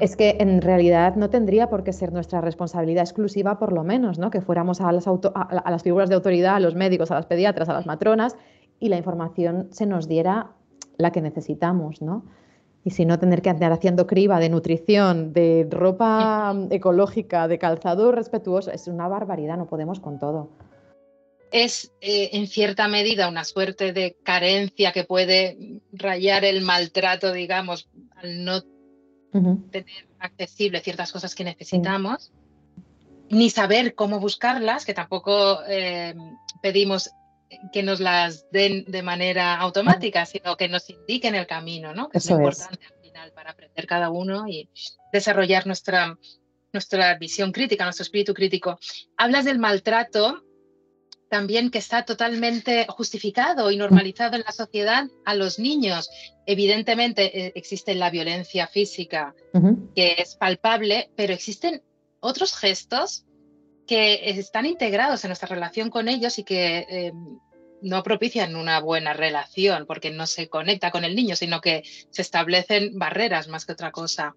Es 0.00 0.16
que 0.16 0.36
en 0.40 0.60
realidad 0.60 1.16
no 1.16 1.30
tendría 1.30 1.68
por 1.68 1.84
qué 1.84 1.92
ser 1.92 2.12
nuestra 2.12 2.40
responsabilidad 2.40 3.02
exclusiva, 3.02 3.58
por 3.58 3.72
lo 3.72 3.82
menos, 3.82 4.18
¿no? 4.18 4.30
Que 4.30 4.40
fuéramos 4.40 4.80
a 4.80 4.92
las, 4.92 5.06
a, 5.06 5.70
las 5.70 5.82
figuras 5.82 6.08
de 6.08 6.14
autoridad, 6.14 6.56
a 6.56 6.60
los 6.60 6.74
médicos, 6.74 7.10
a 7.10 7.14
las 7.14 7.26
pediatras, 7.26 7.68
a 7.68 7.72
las 7.72 7.86
matronas, 7.86 8.36
y 8.78 8.88
la 8.88 8.96
información 8.96 9.68
se 9.70 9.86
nos 9.86 10.08
diera 10.08 10.52
la 10.96 11.12
que 11.12 11.20
necesitamos, 11.20 12.02
¿no? 12.02 12.24
Y 12.84 12.90
si 12.90 13.04
no 13.04 13.18
tener 13.18 13.42
que 13.42 13.50
andar 13.50 13.72
haciendo 13.72 14.06
criba 14.06 14.40
de 14.40 14.48
nutrición, 14.48 15.32
de 15.32 15.66
ropa 15.70 16.54
ecológica, 16.70 17.46
de 17.46 17.58
calzado 17.58 18.10
respetuoso, 18.12 18.70
es 18.70 18.88
una 18.88 19.06
barbaridad, 19.08 19.58
no 19.58 19.66
podemos 19.66 20.00
con 20.00 20.18
todo 20.18 20.50
es 21.52 21.92
eh, 22.00 22.30
en 22.32 22.46
cierta 22.46 22.88
medida 22.88 23.28
una 23.28 23.44
suerte 23.44 23.92
de 23.92 24.16
carencia 24.22 24.92
que 24.92 25.04
puede 25.04 25.80
rayar 25.92 26.44
el 26.44 26.62
maltrato, 26.62 27.32
digamos, 27.32 27.88
al 28.16 28.44
no 28.44 28.62
tener 29.32 30.08
accesible 30.18 30.80
ciertas 30.80 31.12
cosas 31.12 31.34
que 31.34 31.44
necesitamos, 31.44 32.32
ni 33.28 33.50
saber 33.50 33.94
cómo 33.94 34.18
buscarlas, 34.18 34.84
que 34.84 34.94
tampoco 34.94 35.60
eh, 35.68 36.14
pedimos 36.62 37.10
que 37.72 37.82
nos 37.82 38.00
las 38.00 38.50
den 38.50 38.84
de 38.86 39.02
manera 39.02 39.56
automática, 39.56 40.26
sino 40.26 40.56
que 40.56 40.68
nos 40.68 40.88
indiquen 40.90 41.34
el 41.34 41.46
camino, 41.46 41.94
¿no? 41.94 42.08
Que 42.08 42.18
es 42.18 42.30
lo 42.30 42.36
importante 42.36 42.86
al 42.86 43.00
final 43.00 43.32
para 43.32 43.50
aprender 43.50 43.86
cada 43.86 44.10
uno 44.10 44.46
y 44.48 44.68
desarrollar 45.12 45.66
nuestra, 45.66 46.16
nuestra 46.72 47.16
visión 47.18 47.52
crítica, 47.52 47.84
nuestro 47.84 48.04
espíritu 48.04 48.34
crítico. 48.34 48.78
Hablas 49.16 49.44
del 49.44 49.58
maltrato 49.58 50.44
también 51.30 51.70
que 51.70 51.78
está 51.78 52.04
totalmente 52.04 52.86
justificado 52.88 53.70
y 53.70 53.76
normalizado 53.76 54.36
en 54.36 54.42
la 54.42 54.50
sociedad 54.50 55.06
a 55.24 55.34
los 55.34 55.60
niños. 55.60 56.10
Evidentemente 56.44 57.46
eh, 57.46 57.52
existe 57.54 57.94
la 57.94 58.10
violencia 58.10 58.66
física 58.66 59.32
que 59.94 60.16
es 60.18 60.34
palpable, 60.34 61.10
pero 61.16 61.32
existen 61.32 61.82
otros 62.18 62.56
gestos 62.56 63.24
que 63.86 64.28
están 64.28 64.66
integrados 64.66 65.24
en 65.24 65.28
nuestra 65.28 65.48
relación 65.48 65.88
con 65.88 66.08
ellos 66.08 66.38
y 66.40 66.44
que 66.44 66.84
em, 66.88 67.38
no 67.80 68.02
propician 68.02 68.56
una 68.56 68.80
buena 68.80 69.12
relación 69.12 69.86
porque 69.86 70.10
no 70.10 70.26
se 70.26 70.48
conecta 70.48 70.90
con 70.90 71.04
el 71.04 71.14
niño, 71.14 71.36
sino 71.36 71.60
que 71.60 71.84
se 72.10 72.22
establecen 72.22 72.98
barreras 72.98 73.46
más 73.46 73.64
que 73.64 73.72
otra 73.72 73.92
cosa. 73.92 74.34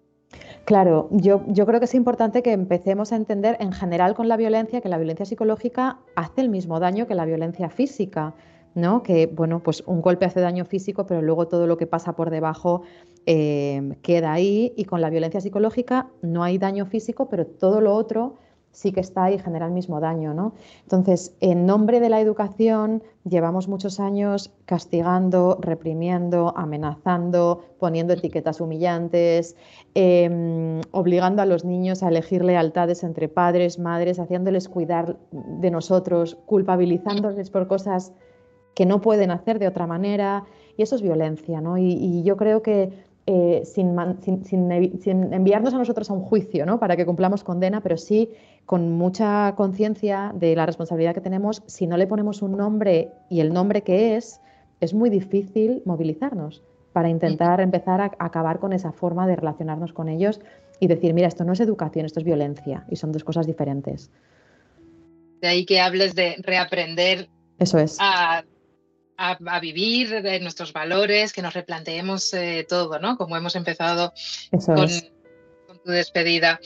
Claro, 0.64 1.08
yo, 1.10 1.42
yo, 1.46 1.66
creo 1.66 1.78
que 1.78 1.84
es 1.84 1.94
importante 1.94 2.42
que 2.42 2.52
empecemos 2.52 3.12
a 3.12 3.16
entender 3.16 3.56
en 3.60 3.72
general 3.72 4.14
con 4.14 4.28
la 4.28 4.36
violencia 4.36 4.80
que 4.80 4.88
la 4.88 4.96
violencia 4.96 5.26
psicológica 5.26 5.98
hace 6.16 6.40
el 6.40 6.48
mismo 6.48 6.80
daño 6.80 7.06
que 7.06 7.14
la 7.14 7.26
violencia 7.26 7.68
física, 7.68 8.34
¿no? 8.74 9.02
Que, 9.02 9.26
bueno, 9.26 9.62
pues 9.62 9.82
un 9.86 10.00
golpe 10.00 10.24
hace 10.24 10.40
daño 10.40 10.64
físico, 10.64 11.06
pero 11.06 11.20
luego 11.20 11.48
todo 11.48 11.66
lo 11.66 11.76
que 11.76 11.86
pasa 11.86 12.16
por 12.16 12.30
debajo 12.30 12.82
eh, 13.26 13.96
queda 14.02 14.32
ahí 14.32 14.72
y 14.76 14.86
con 14.86 15.00
la 15.00 15.10
violencia 15.10 15.40
psicológica 15.40 16.08
no 16.22 16.42
hay 16.42 16.58
daño 16.58 16.86
físico, 16.86 17.28
pero 17.28 17.46
todo 17.46 17.80
lo 17.80 17.94
otro 17.94 18.36
sí 18.74 18.92
que 18.92 19.00
está 19.00 19.30
y 19.30 19.38
genera 19.38 19.66
el 19.66 19.72
mismo 19.72 20.00
daño. 20.00 20.34
¿no? 20.34 20.52
Entonces, 20.82 21.34
en 21.40 21.64
nombre 21.64 22.00
de 22.00 22.10
la 22.10 22.20
educación, 22.20 23.02
llevamos 23.24 23.68
muchos 23.68 24.00
años 24.00 24.52
castigando, 24.66 25.58
reprimiendo, 25.60 26.52
amenazando, 26.56 27.64
poniendo 27.78 28.12
etiquetas 28.12 28.60
humillantes, 28.60 29.56
em, 29.94 30.80
obligando 30.90 31.40
a 31.40 31.46
los 31.46 31.64
niños 31.64 32.02
a 32.02 32.08
elegir 32.08 32.44
lealtades 32.44 33.04
entre 33.04 33.28
padres, 33.28 33.78
madres, 33.78 34.18
haciéndoles 34.18 34.68
cuidar 34.68 35.16
de 35.30 35.70
nosotros, 35.70 36.36
culpabilizándoles 36.44 37.50
por 37.50 37.68
cosas 37.68 38.12
que 38.74 38.86
no 38.86 39.00
pueden 39.00 39.30
hacer 39.30 39.60
de 39.60 39.68
otra 39.68 39.86
manera. 39.86 40.44
Y 40.76 40.82
eso 40.82 40.96
es 40.96 41.02
violencia, 41.02 41.60
¿no? 41.60 41.78
y 41.78 42.24
yo 42.24 42.36
creo 42.36 42.60
que 42.60 43.13
eh, 43.26 43.62
sin, 43.64 43.96
enviarnos 45.32 45.72
a 45.72 45.78
nosotros 45.78 46.10
a 46.10 46.12
un 46.12 46.20
juicio 46.20 46.66
¿no? 46.66 46.78
para 46.78 46.94
que 46.94 47.06
cumplamos 47.06 47.42
condena, 47.42 47.80
pero 47.80 47.96
sí 47.96 48.30
con 48.66 48.92
mucha 48.92 49.54
conciencia 49.56 50.32
de 50.34 50.54
la 50.54 50.66
responsabilidad 50.66 51.14
que 51.14 51.22
tenemos, 51.22 51.62
si 51.66 51.86
no 51.86 51.96
le 51.96 52.06
ponemos 52.06 52.42
un 52.42 52.56
nombre 52.56 53.12
y 53.30 53.40
el 53.40 53.52
nombre 53.52 53.82
que 53.82 54.16
es, 54.16 54.40
es 54.80 54.92
muy 54.92 55.08
difícil 55.08 55.82
movilizarnos 55.86 56.62
para 56.92 57.08
intentar 57.08 57.60
empezar 57.60 58.00
a 58.00 58.12
acabar 58.18 58.58
con 58.58 58.72
esa 58.72 58.92
forma 58.92 59.26
de 59.26 59.36
relacionarnos 59.36 59.92
con 59.92 60.08
ellos 60.08 60.40
y 60.78 60.86
decir, 60.86 61.14
mira, 61.14 61.28
esto 61.28 61.44
no 61.44 61.54
es 61.54 61.60
educación, 61.60 62.04
esto 62.04 62.20
es 62.20 62.26
violencia 62.26 62.84
y 62.90 62.96
son 62.96 63.10
dos 63.10 63.24
cosas 63.24 63.46
diferentes. 63.46 64.10
De 65.40 65.48
ahí 65.48 65.64
que 65.64 65.80
hables 65.80 66.14
de 66.14 66.36
reaprender 66.38 67.28
Eso 67.58 67.78
es. 67.78 67.96
a 68.00 68.44
a, 69.16 69.60
vivir, 69.60 70.22
de 70.22 70.40
nuestros 70.40 70.72
valores, 70.72 71.32
que 71.32 71.42
nos 71.42 71.54
replanteemos 71.54 72.32
eh, 72.34 72.66
todo, 72.68 72.98
¿no? 72.98 73.16
Como 73.16 73.36
hemos 73.36 73.56
empezado 73.56 74.12
con, 74.50 74.88
tu 75.84 75.90
despedida. 75.90 76.60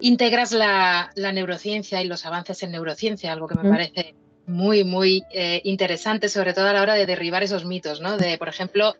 Integras 0.00 0.52
la, 0.52 1.12
neurociencia 1.14 2.02
y 2.02 2.06
los 2.06 2.26
avances 2.26 2.62
en 2.62 2.72
neurociencia, 2.72 3.32
algo 3.32 3.46
que 3.46 3.54
me 3.54 3.68
parece 3.68 4.14
muy, 4.46 4.84
muy 4.84 5.22
eh, 5.30 5.60
interesante, 5.64 6.28
sobre 6.28 6.52
todo 6.52 6.66
a 6.66 6.72
la 6.72 6.82
hora 6.82 6.94
de 6.94 7.06
derribar 7.06 7.42
esos 7.42 7.64
mitos, 7.64 8.00
¿no? 8.00 8.16
De, 8.16 8.36
por 8.38 8.48
ejemplo, 8.48 8.94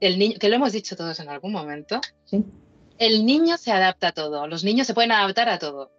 el 0.00 0.18
niño, 0.18 0.36
que 0.38 0.48
lo 0.48 0.56
hemos 0.56 0.72
dicho 0.72 0.96
todos 0.96 1.18
en 1.20 1.28
algún 1.28 1.52
momento, 1.52 2.00
el 2.98 3.24
niño 3.24 3.56
se 3.56 3.72
adapta 3.72 4.08
a 4.08 4.12
todo, 4.12 4.46
los 4.46 4.64
niños 4.64 4.86
se 4.86 4.94
pueden 4.94 5.12
adaptar 5.12 5.48
a 5.48 5.58
todo. 5.58 5.90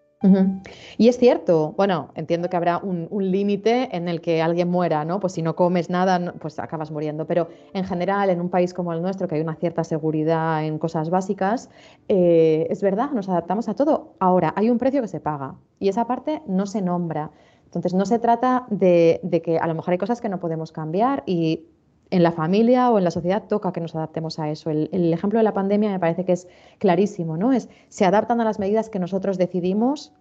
Y 0.98 1.10
es 1.10 1.18
cierto, 1.20 1.74
bueno, 1.78 2.10
entiendo 2.16 2.50
que 2.50 2.58
habrá 2.58 2.80
un, 2.80 3.08
límite 3.12 3.96
en 3.96 4.08
el 4.08 4.20
que 4.20 4.42
alguien 4.42 4.68
muera, 4.68 5.06
¿no? 5.06 5.20
Pues 5.20 5.34
si 5.34 5.42
no 5.44 5.56
comes 5.56 5.90
nada, 5.90 6.34
pues 6.40 6.58
acabas 6.58 6.90
muriendo. 6.90 7.28
Pero 7.28 7.50
en 7.74 7.84
general, 7.84 8.30
en 8.30 8.42
un 8.42 8.50
país 8.50 8.74
como 8.74 8.94
el 8.94 9.02
nuestro, 9.02 9.28
que 9.28 9.36
hay 9.36 9.42
una 9.42 9.56
cierta 9.56 9.84
seguridad 9.84 10.66
en 10.66 10.80
cosas 10.80 11.10
básicas, 11.12 11.70
eh, 12.08 12.66
es 12.70 12.82
verdad, 12.82 13.12
nos 13.12 13.30
adaptamos 13.30 13.70
a 13.70 13.76
todo. 13.76 14.16
Ahora, 14.20 14.54
hay 14.56 14.70
un 14.70 14.80
precio 14.80 15.02
que 15.02 15.08
se 15.08 15.20
paga 15.20 15.56
y 15.80 15.90
esa 15.90 16.08
parte 16.08 16.42
no 16.48 16.66
se 16.66 16.82
nombra. 16.82 17.32
Entonces, 17.66 17.94
no 17.94 18.06
se 18.06 18.18
trata 18.18 18.66
de, 18.70 19.20
que 19.44 19.60
a 19.60 19.68
lo 19.68 19.76
mejor 19.76 19.92
hay 19.92 19.98
cosas 19.98 20.22
que 20.22 20.30
no 20.30 20.40
podemos 20.40 20.72
cambiar 20.72 21.24
y 21.26 21.66
en 22.10 22.24
la 22.24 22.32
familia 22.32 22.90
o 22.92 22.98
en 22.98 23.04
la 23.04 23.12
sociedad 23.12 23.44
toca 23.48 23.72
que 23.72 23.82
nos 23.82 23.96
adaptemos 23.96 24.40
a 24.40 24.50
eso. 24.50 24.70
El, 24.70 25.14
ejemplo 25.14 25.40
de 25.40 25.44
la 25.44 25.54
pandemia 25.54 25.92
me 25.92 26.00
parece 26.00 26.26
que 26.26 26.34
es 26.34 26.48
clarísimo, 26.80 27.38
¿no? 27.38 27.54
Es 27.54 27.70
se 27.90 28.06
adaptan 28.06 28.40
a 28.42 28.46
las 28.46 28.60
medidas 28.60 28.90
que 28.90 29.00
nosotros 29.00 29.38
decidimos 29.38 30.14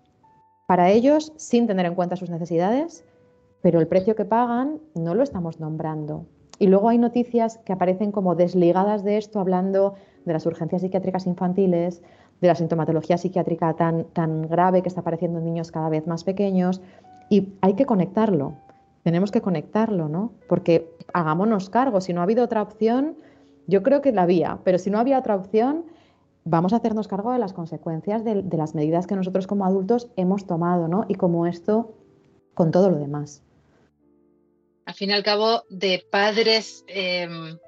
para 0.66 0.90
ellos 0.90 1.32
sin 1.36 1.66
tener 1.66 1.86
en 1.86 1.94
cuenta 1.94 2.16
sus 2.16 2.30
necesidades, 2.30 3.04
pero 3.62 3.80
el 3.80 3.86
precio 3.86 4.16
que 4.16 4.24
pagan 4.24 4.80
no 4.94 5.14
lo 5.14 5.22
estamos 5.22 5.60
nombrando. 5.60 6.26
Y 6.58 6.66
luego 6.66 6.88
hay 6.88 6.98
noticias 6.98 7.58
que 7.58 7.72
aparecen 7.72 8.10
como 8.10 8.34
desligadas 8.34 9.04
de 9.04 9.18
esto, 9.18 9.38
hablando 9.38 9.94
de 10.24 10.32
las 10.32 10.46
urgencias 10.46 10.82
psiquiátricas 10.82 11.26
infantiles, 11.26 12.02
de 12.40 12.48
la 12.48 12.54
sintomatología 12.54 13.18
psiquiátrica 13.18 13.74
tan, 13.74 14.04
tan 14.12 14.42
grave 14.42 14.82
que 14.82 14.88
está 14.88 15.00
apareciendo 15.00 15.38
en 15.38 15.44
niños 15.44 15.70
cada 15.70 15.88
vez 15.88 16.06
más 16.06 16.24
pequeños, 16.24 16.80
y 17.28 17.54
hay 17.60 17.74
que 17.74 17.86
conectarlo 17.86 18.54
tenemos 19.06 19.30
que 19.30 19.40
conectarlo, 19.40 20.08
¿no? 20.08 20.32
Porque 20.48 20.90
hagámonos 21.14 21.70
cargo, 21.70 22.00
si 22.00 22.12
no 22.12 22.18
ha 22.18 22.24
habido 22.24 22.42
otra 22.42 22.60
opción, 22.60 23.16
yo 23.68 23.84
creo 23.84 24.02
que 24.02 24.10
la 24.10 24.22
había, 24.22 24.58
pero 24.64 24.78
si 24.80 24.90
no 24.90 24.98
había 24.98 25.20
otra 25.20 25.36
opción, 25.36 25.84
vamos 26.42 26.72
a 26.72 26.78
hacernos 26.78 27.06
cargo 27.06 27.30
de 27.30 27.38
las 27.38 27.52
consecuencias 27.52 28.24
de, 28.24 28.42
las 28.50 28.74
medidas 28.74 29.06
que 29.06 29.14
nosotros 29.14 29.46
como 29.46 29.64
adultos 29.64 30.08
hemos 30.16 30.48
tomado, 30.48 30.88
¿no? 30.88 31.04
Y 31.06 31.14
como 31.14 31.46
esto 31.46 31.94
con 32.52 32.72
todo 32.72 32.90
lo 32.90 32.98
demás. 32.98 33.44
Al 34.86 34.94
fin 34.94 35.10
y 35.10 35.12
al 35.12 35.22
cabo, 35.22 35.62
de 35.70 36.04
padres 36.10 36.84
em, 36.88 37.58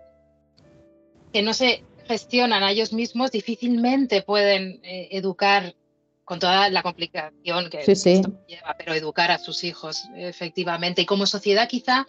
que 1.33 1.43
no 1.43 1.55
se 1.55 1.85
gestionan 2.09 2.65
a 2.65 2.73
ellos 2.73 2.93
mismos, 2.93 3.31
difícilmente 3.31 4.23
pueden 4.23 4.81
eh, 4.83 5.11
educar 5.13 5.77
con 6.29 6.39
toda 6.39 6.69
la 6.69 6.83
complicación 6.83 7.71
que 7.71 7.81
esto 7.91 8.39
lleva, 8.47 8.77
pero 8.77 8.93
educar 8.93 9.31
a 9.31 9.39
sus 9.39 9.65
hijos, 9.65 10.05
efectivamente. 10.15 11.01
Y 11.01 11.07
como 11.07 11.25
sociedad 11.25 11.67
quizá 11.67 12.07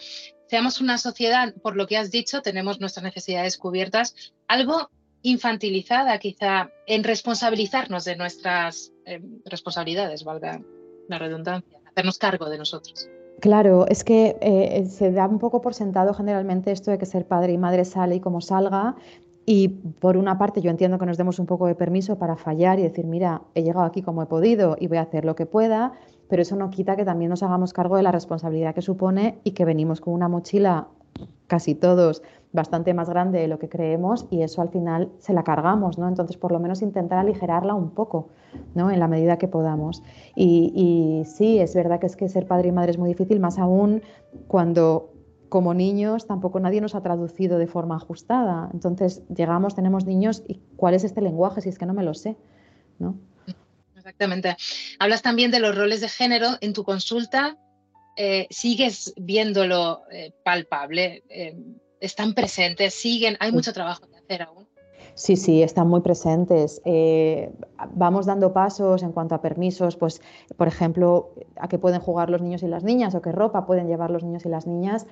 seamos 0.48 0.82
una 0.82 0.98
sociedad, 0.98 1.54
por 1.64 1.78
lo 1.78 1.88
que 1.88 1.96
has 1.96 2.12
dicho, 2.12 2.42
tenemos 2.42 2.82
nuestras 2.82 3.06
necesidades 3.06 3.58
cubiertas, 3.58 4.34
algo 4.50 4.90
infantilizada 5.22 6.20
quizá 6.20 6.70
en 6.86 7.06
responsabilizarnos 7.06 8.04
de 8.04 8.18
nuestras 8.18 8.92
eh, 9.06 9.22
responsabilidades, 9.46 10.26
valga 10.26 10.62
la 11.08 11.18
redundancia, 11.18 11.80
hacernos 11.90 12.18
cargo 12.18 12.50
de 12.50 12.58
nosotros. 12.58 13.08
Claro, 13.40 13.88
es 13.88 14.04
que 14.04 14.36
eh, 14.42 14.86
se 14.86 15.12
da 15.12 15.28
un 15.28 15.40
poco 15.40 15.62
por 15.62 15.74
sentado 15.74 16.14
generalmente 16.14 16.74
esto 16.74 16.92
de 16.92 16.98
que 16.98 17.06
ser 17.06 17.26
padre 17.26 17.54
y 17.54 17.58
madre 17.58 17.86
sale 17.86 18.16
y 18.16 18.20
como 18.20 18.42
salga, 18.42 18.98
Y 19.46 19.70
por 19.70 20.18
una 20.18 20.38
parte 20.38 20.62
yo 20.62 20.70
entiendo 20.70 21.00
que 21.00 21.06
nos 21.06 21.18
demos 21.18 21.40
un 21.40 21.46
poco 21.46 21.66
de 21.68 21.76
permiso 21.76 22.18
para 22.18 22.36
fallar 22.36 22.80
y 22.80 22.84
decir, 22.84 23.06
mira, 23.06 23.42
he 23.56 23.64
llegado 23.64 23.86
aquí 23.86 24.02
como 24.02 24.22
he 24.22 24.28
podido 24.28 24.76
y 24.80 24.88
voy 24.88 24.98
a 24.98 25.02
hacer 25.02 25.26
lo 25.26 25.36
que 25.36 25.46
pueda, 25.46 25.94
pero 26.28 26.44
eso 26.44 26.56
no 26.56 26.70
quita 26.70 26.96
que 26.96 27.06
también 27.06 27.30
nos 27.30 27.42
hagamos 27.42 27.74
cargo 27.74 27.98
de 27.98 28.04
la 28.04 28.12
responsabilidad 28.12 28.76
que 28.76 28.82
supone 28.82 29.40
y 29.44 29.52
que 29.52 29.66
venimos 29.66 30.02
con 30.02 30.14
una 30.14 30.28
mochila 30.28 30.88
casi 31.48 31.74
todos 31.74 32.22
bastante 32.52 32.94
más 32.94 33.10
grande 33.10 33.40
de 33.40 33.48
lo 33.48 33.60
que 33.60 33.70
creemos 33.70 34.26
y 34.30 34.42
eso 34.42 34.62
al 34.62 34.70
final 34.70 35.12
se 35.20 35.34
la 35.34 35.44
cargamos, 35.44 35.98
¿no? 35.98 36.08
Entonces, 36.08 36.38
por 36.38 36.52
lo 36.52 36.60
menos 36.60 36.82
intentar 36.82 37.20
aligerarla 37.20 37.74
un 37.76 37.92
poco, 37.92 38.30
¿no? 38.74 38.90
En 38.90 39.00
la 39.00 39.08
medida 39.08 39.38
que 39.38 39.48
podamos. 39.48 40.02
Y, 40.36 40.72
y 40.76 41.26
sí, 41.26 41.60
es 41.60 41.76
verdad 41.76 42.00
que 42.00 42.08
es 42.08 42.16
que 42.16 42.30
ser 42.30 42.48
padre 42.48 42.70
y 42.70 42.72
madre 42.72 42.92
es 42.92 42.98
muy 42.98 43.10
difícil, 43.10 43.40
más 43.40 43.60
aún 43.60 44.02
cuando 44.48 45.12
como 45.50 45.74
niños 45.74 46.28
tampoco 46.28 46.60
nadie 46.60 46.80
nos 46.80 46.96
ha 46.96 47.02
traducido 47.02 47.58
de 47.58 47.68
forma 47.68 47.98
ajustada. 47.98 48.70
Entonces 48.74 49.24
llegamos, 49.36 49.76
tenemos 49.76 50.06
niños 50.06 50.44
y 50.48 50.62
¿cuál 50.78 50.94
es 50.94 51.04
este 51.04 51.22
lenguaje? 51.22 51.62
Si 51.62 51.70
es 51.70 51.78
que 51.78 51.86
no 51.86 51.94
me 51.94 52.04
lo 52.04 52.14
sé, 52.14 52.38
¿no? 53.00 53.20
Exactamente. 53.98 54.56
Hablas 55.00 55.22
también 55.22 55.52
de 55.52 55.60
los 55.60 55.76
roles 55.76 56.02
de 56.02 56.10
género 56.10 56.50
en 56.62 56.74
tu 56.74 56.84
consulta. 56.84 57.58
Eh, 58.16 58.48
¿Sigues 58.50 59.14
viéndolo 59.18 60.04
eh, 60.12 60.34
palpable? 60.44 61.24
Eh, 61.30 61.56
¿Están 62.00 62.34
presentes? 62.34 62.94
¿Siguen? 62.94 63.36
¿Hay 63.40 63.52
mucho 63.52 63.74
trabajo 63.74 64.08
que 64.08 64.18
hacer 64.18 64.44
aún? 64.44 64.68
Sí, 65.16 65.36
sí, 65.36 65.62
están 65.62 65.90
muy 65.90 66.00
presentes. 66.00 66.82
vamos 67.92 68.26
dando 68.26 68.54
pasos 68.54 69.04
en 69.04 69.12
cuanto 69.12 69.36
a 69.36 69.42
permisos, 69.42 69.98
pues, 69.98 70.22
por 70.56 70.70
ejemplo, 70.70 71.34
a 71.58 71.68
qué 71.68 71.78
pueden 71.78 72.00
jugar 72.00 72.30
los 72.30 72.42
niños 72.42 72.64
y 72.64 72.68
las 72.68 72.86
niñas 72.86 73.16
o 73.16 73.22
qué 73.22 73.34
ropa 73.34 73.66
pueden 73.66 73.88
llevar 73.88 74.12
los 74.12 74.24
niños 74.24 74.46
y 74.46 74.50
las 74.50 74.66
niñas 74.66 75.08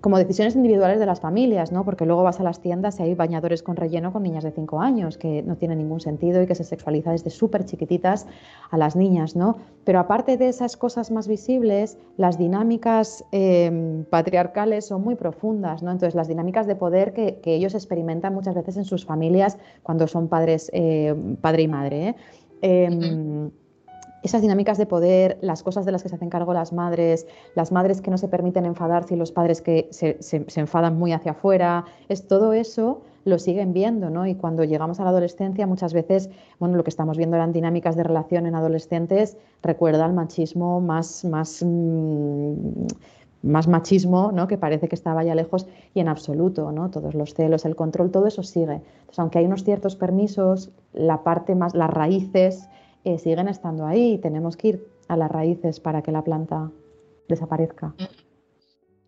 como 0.00 0.18
decisiones 0.18 0.56
individuales 0.56 0.98
de 0.98 1.06
las 1.06 1.20
familias, 1.20 1.70
¿no? 1.70 1.84
Porque 1.84 2.06
luego 2.06 2.22
vas 2.22 2.40
a 2.40 2.42
las 2.42 2.60
tiendas 2.60 2.98
y 2.98 3.02
hay 3.02 3.14
bañadores 3.14 3.62
con 3.62 3.76
relleno 3.76 4.12
con 4.12 4.22
niñas 4.22 4.44
de 4.44 4.50
5 4.50 4.80
años, 4.80 5.18
que 5.18 5.42
no 5.42 5.56
tiene 5.56 5.76
ningún 5.76 6.00
sentido 6.00 6.42
y 6.42 6.46
que 6.46 6.54
se 6.54 6.64
sexualiza 6.64 7.12
desde 7.12 7.30
súper 7.30 7.64
chiquititas 7.64 8.26
a 8.70 8.78
las 8.78 8.96
niñas, 8.96 9.36
¿no? 9.36 9.58
Pero 9.84 9.98
aparte 9.98 10.36
de 10.36 10.48
esas 10.48 10.76
cosas 10.76 11.10
más 11.10 11.28
visibles, 11.28 11.98
las 12.16 12.38
dinámicas 12.38 13.24
em, 13.32 14.04
patriarcales 14.04 14.86
son 14.86 15.02
muy 15.02 15.16
profundas, 15.16 15.82
¿no? 15.82 15.90
Entonces, 15.90 16.14
las 16.14 16.28
dinámicas 16.28 16.66
de 16.66 16.76
poder 16.76 17.12
que, 17.12 17.40
ellos 17.44 17.74
experimentan 17.74 18.34
muchas 18.34 18.54
veces 18.54 18.76
en 18.76 18.84
sus 18.84 19.04
familias 19.04 19.58
cuando 19.82 20.08
son 20.08 20.28
padres, 20.28 20.70
eh, 20.72 21.14
padre 21.40 21.62
y 21.62 21.68
madre, 21.68 22.16
¿eh? 22.62 23.50
Esas 24.24 24.40
dinámicas 24.40 24.78
de 24.78 24.86
poder, 24.86 25.36
las 25.42 25.62
cosas 25.62 25.84
de 25.84 25.92
las 25.92 26.02
que 26.02 26.08
se 26.08 26.14
hacen 26.14 26.30
cargo 26.30 26.54
las 26.54 26.72
madres, 26.72 27.26
las 27.54 27.72
madres 27.72 28.00
que 28.00 28.10
no 28.10 28.16
se 28.16 28.26
permiten 28.26 28.64
enfadarse 28.64 29.12
y 29.12 29.18
los 29.18 29.32
padres 29.32 29.60
que 29.60 29.86
se, 29.90 30.16
enfadan 30.56 30.98
muy 30.98 31.12
hacia 31.12 31.32
afuera, 31.32 31.84
es 32.08 32.26
todo 32.26 32.54
eso 32.54 33.02
lo 33.26 33.38
siguen 33.38 33.74
viendo, 33.74 34.08
¿no? 34.08 34.26
Y 34.26 34.34
cuando 34.34 34.64
llegamos 34.64 34.98
a 34.98 35.04
la 35.04 35.10
adolescencia, 35.10 35.66
muchas 35.66 35.92
veces, 35.92 36.30
bueno, 36.58 36.76
lo 36.76 36.84
que 36.84 36.90
estamos 36.90 37.18
viendo 37.18 37.36
eran 37.36 37.52
dinámicas 37.52 37.96
de 37.96 38.02
relación 38.02 38.46
en 38.46 38.54
adolescentes, 38.54 39.36
recuerda 39.62 40.06
al 40.06 40.14
machismo 40.14 40.80
más, 40.80 41.24
más, 41.26 41.62
mm, 41.62 42.54
más 43.42 43.68
machismo, 43.68 44.32
¿no? 44.32 44.46
Que 44.48 44.56
parece 44.56 44.88
que 44.88 44.94
estaba 44.94 45.22
ya 45.22 45.34
lejos 45.34 45.66
y 45.92 46.00
en 46.00 46.08
absoluto, 46.08 46.72
¿no? 46.72 46.90
Todos 46.90 47.14
los 47.14 47.34
celos, 47.34 47.66
el 47.66 47.76
control, 47.76 48.10
todo 48.10 48.26
eso 48.26 48.42
sigue. 48.42 48.80
Entonces, 49.00 49.18
aunque 49.18 49.38
hay 49.38 49.44
unos 49.44 49.64
ciertos 49.64 49.96
permisos, 49.96 50.70
la 50.94 51.22
parte 51.22 51.54
más, 51.54 51.74
las 51.74 51.90
raíces 51.90 52.68
eh, 53.04 53.18
siguen 53.18 53.48
estando 53.48 53.86
ahí 53.86 54.14
y 54.14 54.18
tenemos 54.18 54.56
que 54.56 54.68
ir 54.68 54.88
a 55.08 55.16
las 55.16 55.30
raíces 55.30 55.80
para 55.80 56.02
que 56.02 56.10
la 56.10 56.24
planta 56.24 56.70
desaparezca. 57.28 57.94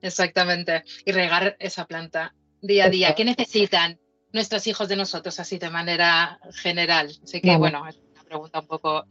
Exactamente. 0.03 0.85
Y 1.05 1.13
regar 1.13 1.57
esa 1.59 1.87
planta 1.87 2.35
día 2.61 2.87
a 2.87 2.91
día. 2.91 3.15
¿Qué 3.15 3.25
necesitan 3.25 3.99
nuestros 4.33 4.67
hijos 4.67 4.89
de 4.89 4.97
nosotros 4.97 5.41
así 5.41 5.59
de 5.59 5.71
manera 5.71 6.39
general? 6.53 7.11
Sé 7.25 7.41
que, 7.41 7.57
bueno, 7.57 7.87
es 7.89 7.99
una 8.13 8.25
pregunta 8.25 8.61
un 8.61 8.67
poco 8.67 9.05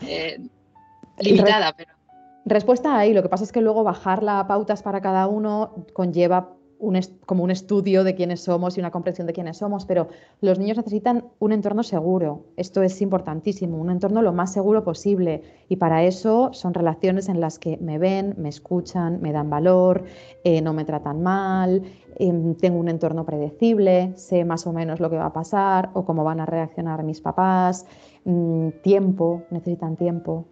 eh, 0.00 0.38
limitada, 1.18 1.74
pero... 1.76 1.92
Respuesta 2.44 2.96
ahí. 2.96 3.12
Lo 3.12 3.22
que 3.22 3.28
pasa 3.28 3.44
es 3.44 3.52
que 3.52 3.60
luego 3.60 3.82
bajar 3.82 4.22
las 4.22 4.44
pautas 4.44 4.82
para 4.82 5.00
cada 5.00 5.26
uno 5.26 5.86
conlleva 5.92 6.54
como 7.26 7.44
un 7.44 7.50
estudio 7.50 8.04
de 8.04 8.14
quiénes 8.14 8.40
somos 8.40 8.76
y 8.76 8.80
una 8.80 8.90
comprensión 8.90 9.26
de 9.26 9.32
quiénes 9.32 9.58
somos, 9.58 9.86
pero 9.86 10.08
los 10.40 10.58
niños 10.58 10.76
necesitan 10.76 11.24
un 11.38 11.52
entorno 11.52 11.82
seguro. 11.82 12.44
Esto 12.56 12.82
es 12.82 13.00
importantísimo, 13.00 13.78
un 13.78 13.90
entorno 13.90 14.22
lo 14.22 14.32
más 14.32 14.52
seguro 14.52 14.84
posible. 14.84 15.42
Y 15.68 15.76
para 15.76 16.04
eso 16.04 16.50
son 16.52 16.74
relaciones 16.74 17.28
en 17.28 17.40
las 17.40 17.58
que 17.58 17.78
me 17.78 17.98
ven, 17.98 18.34
me 18.38 18.48
escuchan, 18.48 19.20
me 19.20 19.32
dan 19.32 19.50
valor, 19.50 20.04
eh, 20.44 20.60
no 20.60 20.72
me 20.72 20.84
tratan 20.84 21.22
mal, 21.22 21.82
em, 22.16 22.54
tengo 22.54 22.78
un 22.78 22.88
entorno 22.88 23.24
predecible, 23.24 24.12
sé 24.16 24.44
más 24.44 24.66
o 24.66 24.72
menos 24.72 25.00
lo 25.00 25.10
que 25.10 25.16
va 25.16 25.26
a 25.26 25.32
pasar 25.32 25.90
o 25.94 26.04
cómo 26.04 26.24
van 26.24 26.40
a 26.40 26.46
reaccionar 26.46 27.02
mis 27.02 27.20
papás, 27.20 27.86
mm, 28.24 28.68
tiempo, 28.82 29.42
necesitan 29.50 29.96
tiempo 29.96 30.46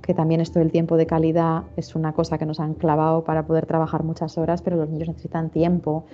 que 0.00 0.14
también 0.14 0.40
esto 0.40 0.60
del 0.60 0.70
tiempo 0.70 0.96
de 0.96 1.06
calidad 1.06 1.64
es 1.76 1.96
una 1.96 2.12
cosa 2.12 2.38
que 2.38 2.46
nos 2.46 2.60
han 2.60 2.74
clavado 2.74 3.24
para 3.24 3.46
poder 3.46 3.66
trabajar 3.66 4.04
muchas 4.04 4.38
horas, 4.38 4.62
pero 4.62 4.76
los 4.76 4.88
niños 4.88 5.08
necesitan 5.08 5.50
tiempo. 5.50 6.04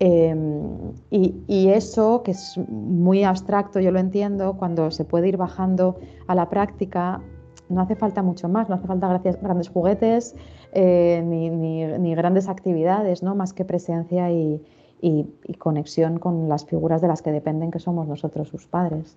Em, 0.00 0.92
y, 1.10 1.68
eso, 1.68 2.22
que 2.24 2.32
es 2.32 2.58
muy 2.68 3.22
abstracto, 3.22 3.78
yo 3.78 3.92
lo 3.92 4.00
entiendo, 4.00 4.56
cuando 4.58 4.90
se 4.90 5.04
puede 5.04 5.28
ir 5.28 5.36
bajando 5.36 5.96
a 6.26 6.34
la 6.34 6.48
práctica, 6.48 7.22
no 7.68 7.80
hace 7.80 7.94
falta 7.94 8.22
mucho 8.22 8.48
más, 8.48 8.68
no 8.68 8.74
hace 8.74 8.86
falta 8.86 9.20
grandes 9.40 9.68
juguetes 9.68 10.34
eh, 10.72 11.22
ni, 11.24 12.14
grandes 12.14 12.48
actividades, 12.48 13.22
¿no? 13.22 13.34
más 13.36 13.52
que 13.52 13.64
presencia 13.64 14.30
y 14.32 14.60
conexión 15.58 16.18
con 16.18 16.48
las 16.48 16.66
figuras 16.66 17.00
de 17.00 17.08
las 17.08 17.22
que 17.22 17.30
dependen 17.30 17.70
que 17.70 17.78
somos 17.78 18.08
nosotros, 18.08 18.48
sus 18.48 18.66
padres. 18.66 19.16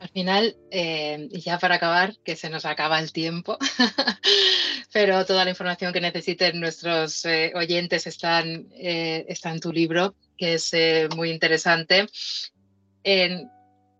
Al 0.00 0.08
final, 0.10 0.56
eh, 0.70 1.28
ya 1.32 1.58
para 1.58 1.74
acabar, 1.74 2.14
que 2.24 2.36
se 2.36 2.50
nos 2.50 2.64
acaba 2.64 3.00
el 3.00 3.12
tiempo, 3.12 3.58
pero 4.92 5.26
toda 5.26 5.44
la 5.44 5.50
información 5.50 5.92
que 5.92 6.00
necesiten 6.00 6.60
nuestros 6.60 7.24
eh, 7.24 7.52
oyentes 7.56 8.06
está 8.06 8.40
en, 8.40 8.68
eh, 8.74 9.24
está 9.28 9.50
en 9.50 9.58
tu 9.60 9.72
libro, 9.72 10.14
que 10.36 10.54
es 10.54 10.72
muy 11.16 11.30
interesante. 11.30 12.06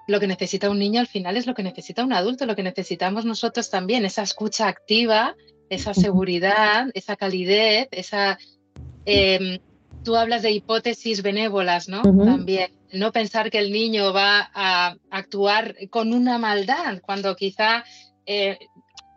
lo 0.06 0.20
que 0.20 0.26
necesita 0.26 0.70
un 0.70 0.78
niño 0.78 1.00
al 1.00 1.08
final 1.08 1.36
es 1.36 1.46
lo 1.46 1.54
que 1.54 1.64
necesita 1.64 2.04
un 2.04 2.12
adulto, 2.12 2.46
lo 2.46 2.54
que 2.54 2.62
necesitamos 2.62 3.24
nosotros 3.24 3.68
también, 3.68 4.04
esa 4.04 4.22
escucha 4.22 4.68
activa, 4.68 5.34
esa 5.68 5.94
seguridad, 5.94 6.86
esa 6.94 7.16
calidez, 7.16 7.88
esa... 7.90 8.38
Em, 9.04 9.58
tú 10.08 10.16
hablas 10.16 10.40
de 10.40 10.52
hipótesis 10.52 11.22
benévolas, 11.22 11.86
¿no? 11.86 12.00
También 12.00 12.70
no 12.94 13.12
pensar 13.12 13.50
que 13.50 13.58
el 13.58 13.70
niño 13.70 14.14
va 14.14 14.48
a 14.54 14.96
actuar 15.10 15.74
con 15.90 16.14
una 16.14 16.38
maldad, 16.38 17.02
cuando 17.02 17.36
quizá 17.36 17.84
eh, 18.24 18.56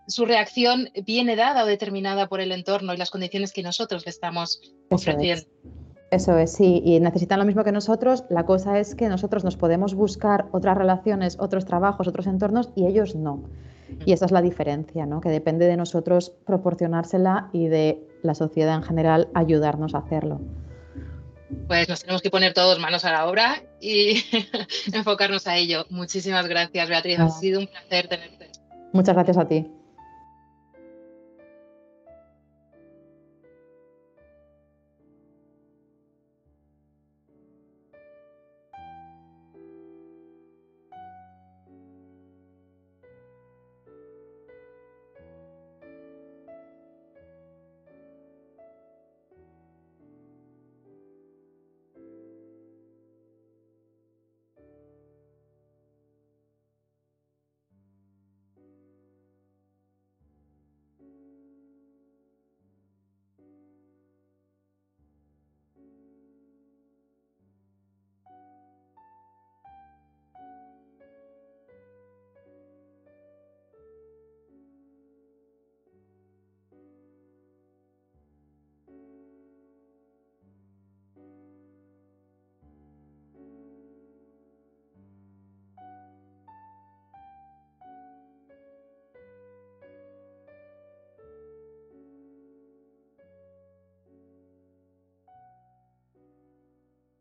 su 0.06 0.26
reacción 0.26 0.90
viene 1.06 1.38
dada 1.38 1.64
o 1.64 1.66
determinada 1.66 2.28
por 2.28 2.42
el 2.42 2.52
entorno 2.52 2.94
y 2.94 2.98
las 2.98 3.10
condiciones 3.10 3.54
que 3.54 3.64
nosotros 3.64 4.06
le 4.06 4.10
estamos 4.10 4.60
ofreciendo. 4.90 5.46
Eso 6.12 6.38
es, 6.38 6.52
sí, 6.52 6.82
y 6.84 7.00
necesitan 7.00 7.40
lo 7.40 7.46
mismo 7.46 7.64
que 7.64 7.72
nosotros. 7.72 8.26
La 8.30 8.46
cosa 8.46 8.78
es 8.78 8.94
que 8.94 9.08
nosotros 9.08 9.46
nos 9.46 9.56
podemos 9.56 9.94
buscar 9.94 10.50
otras 10.52 10.78
relaciones, 10.78 11.38
otros 11.40 11.64
trabajos, 11.64 12.10
otros 12.10 12.28
entornos 12.28 12.72
y 12.76 12.86
ellos 12.86 13.16
no. 13.16 13.44
Y 14.06 14.12
esa 14.12 14.26
es 14.26 14.32
la 14.34 14.42
diferencia, 14.42 15.06
¿no? 15.06 15.22
que 15.22 15.30
depende 15.30 15.68
de 15.68 15.78
nosotros 15.78 16.34
proporcionársela 16.46 17.50
y 17.54 17.68
de 17.68 18.06
la 18.24 18.36
sociedad 18.36 18.76
en 18.76 18.84
general 18.84 19.30
ayudarnos 19.34 19.96
a 19.96 20.00
hacerlo 20.00 20.42
pues 21.68 21.90
nos 21.90 22.02
tenemos 22.02 22.22
que 22.22 22.30
poner 22.30 22.54
todos 22.54 22.80
manos 22.80 23.06
a 23.06 23.12
la 23.12 23.28
obra 23.28 23.62
y 23.80 24.24
enfocarnos 24.94 25.48
a 25.48 25.58
ello. 25.58 25.86
Muchísimas 25.90 26.48
gracias, 26.48 26.90
Beatriz. 26.90 27.20
Ha 27.20 27.30
sido 27.30 27.60
un 27.60 27.68
placer 27.68 28.08
tenerte. 28.08 28.50
Muchas 28.94 29.16
gracias 29.16 29.38
a 29.38 29.48
ti. 29.48 29.68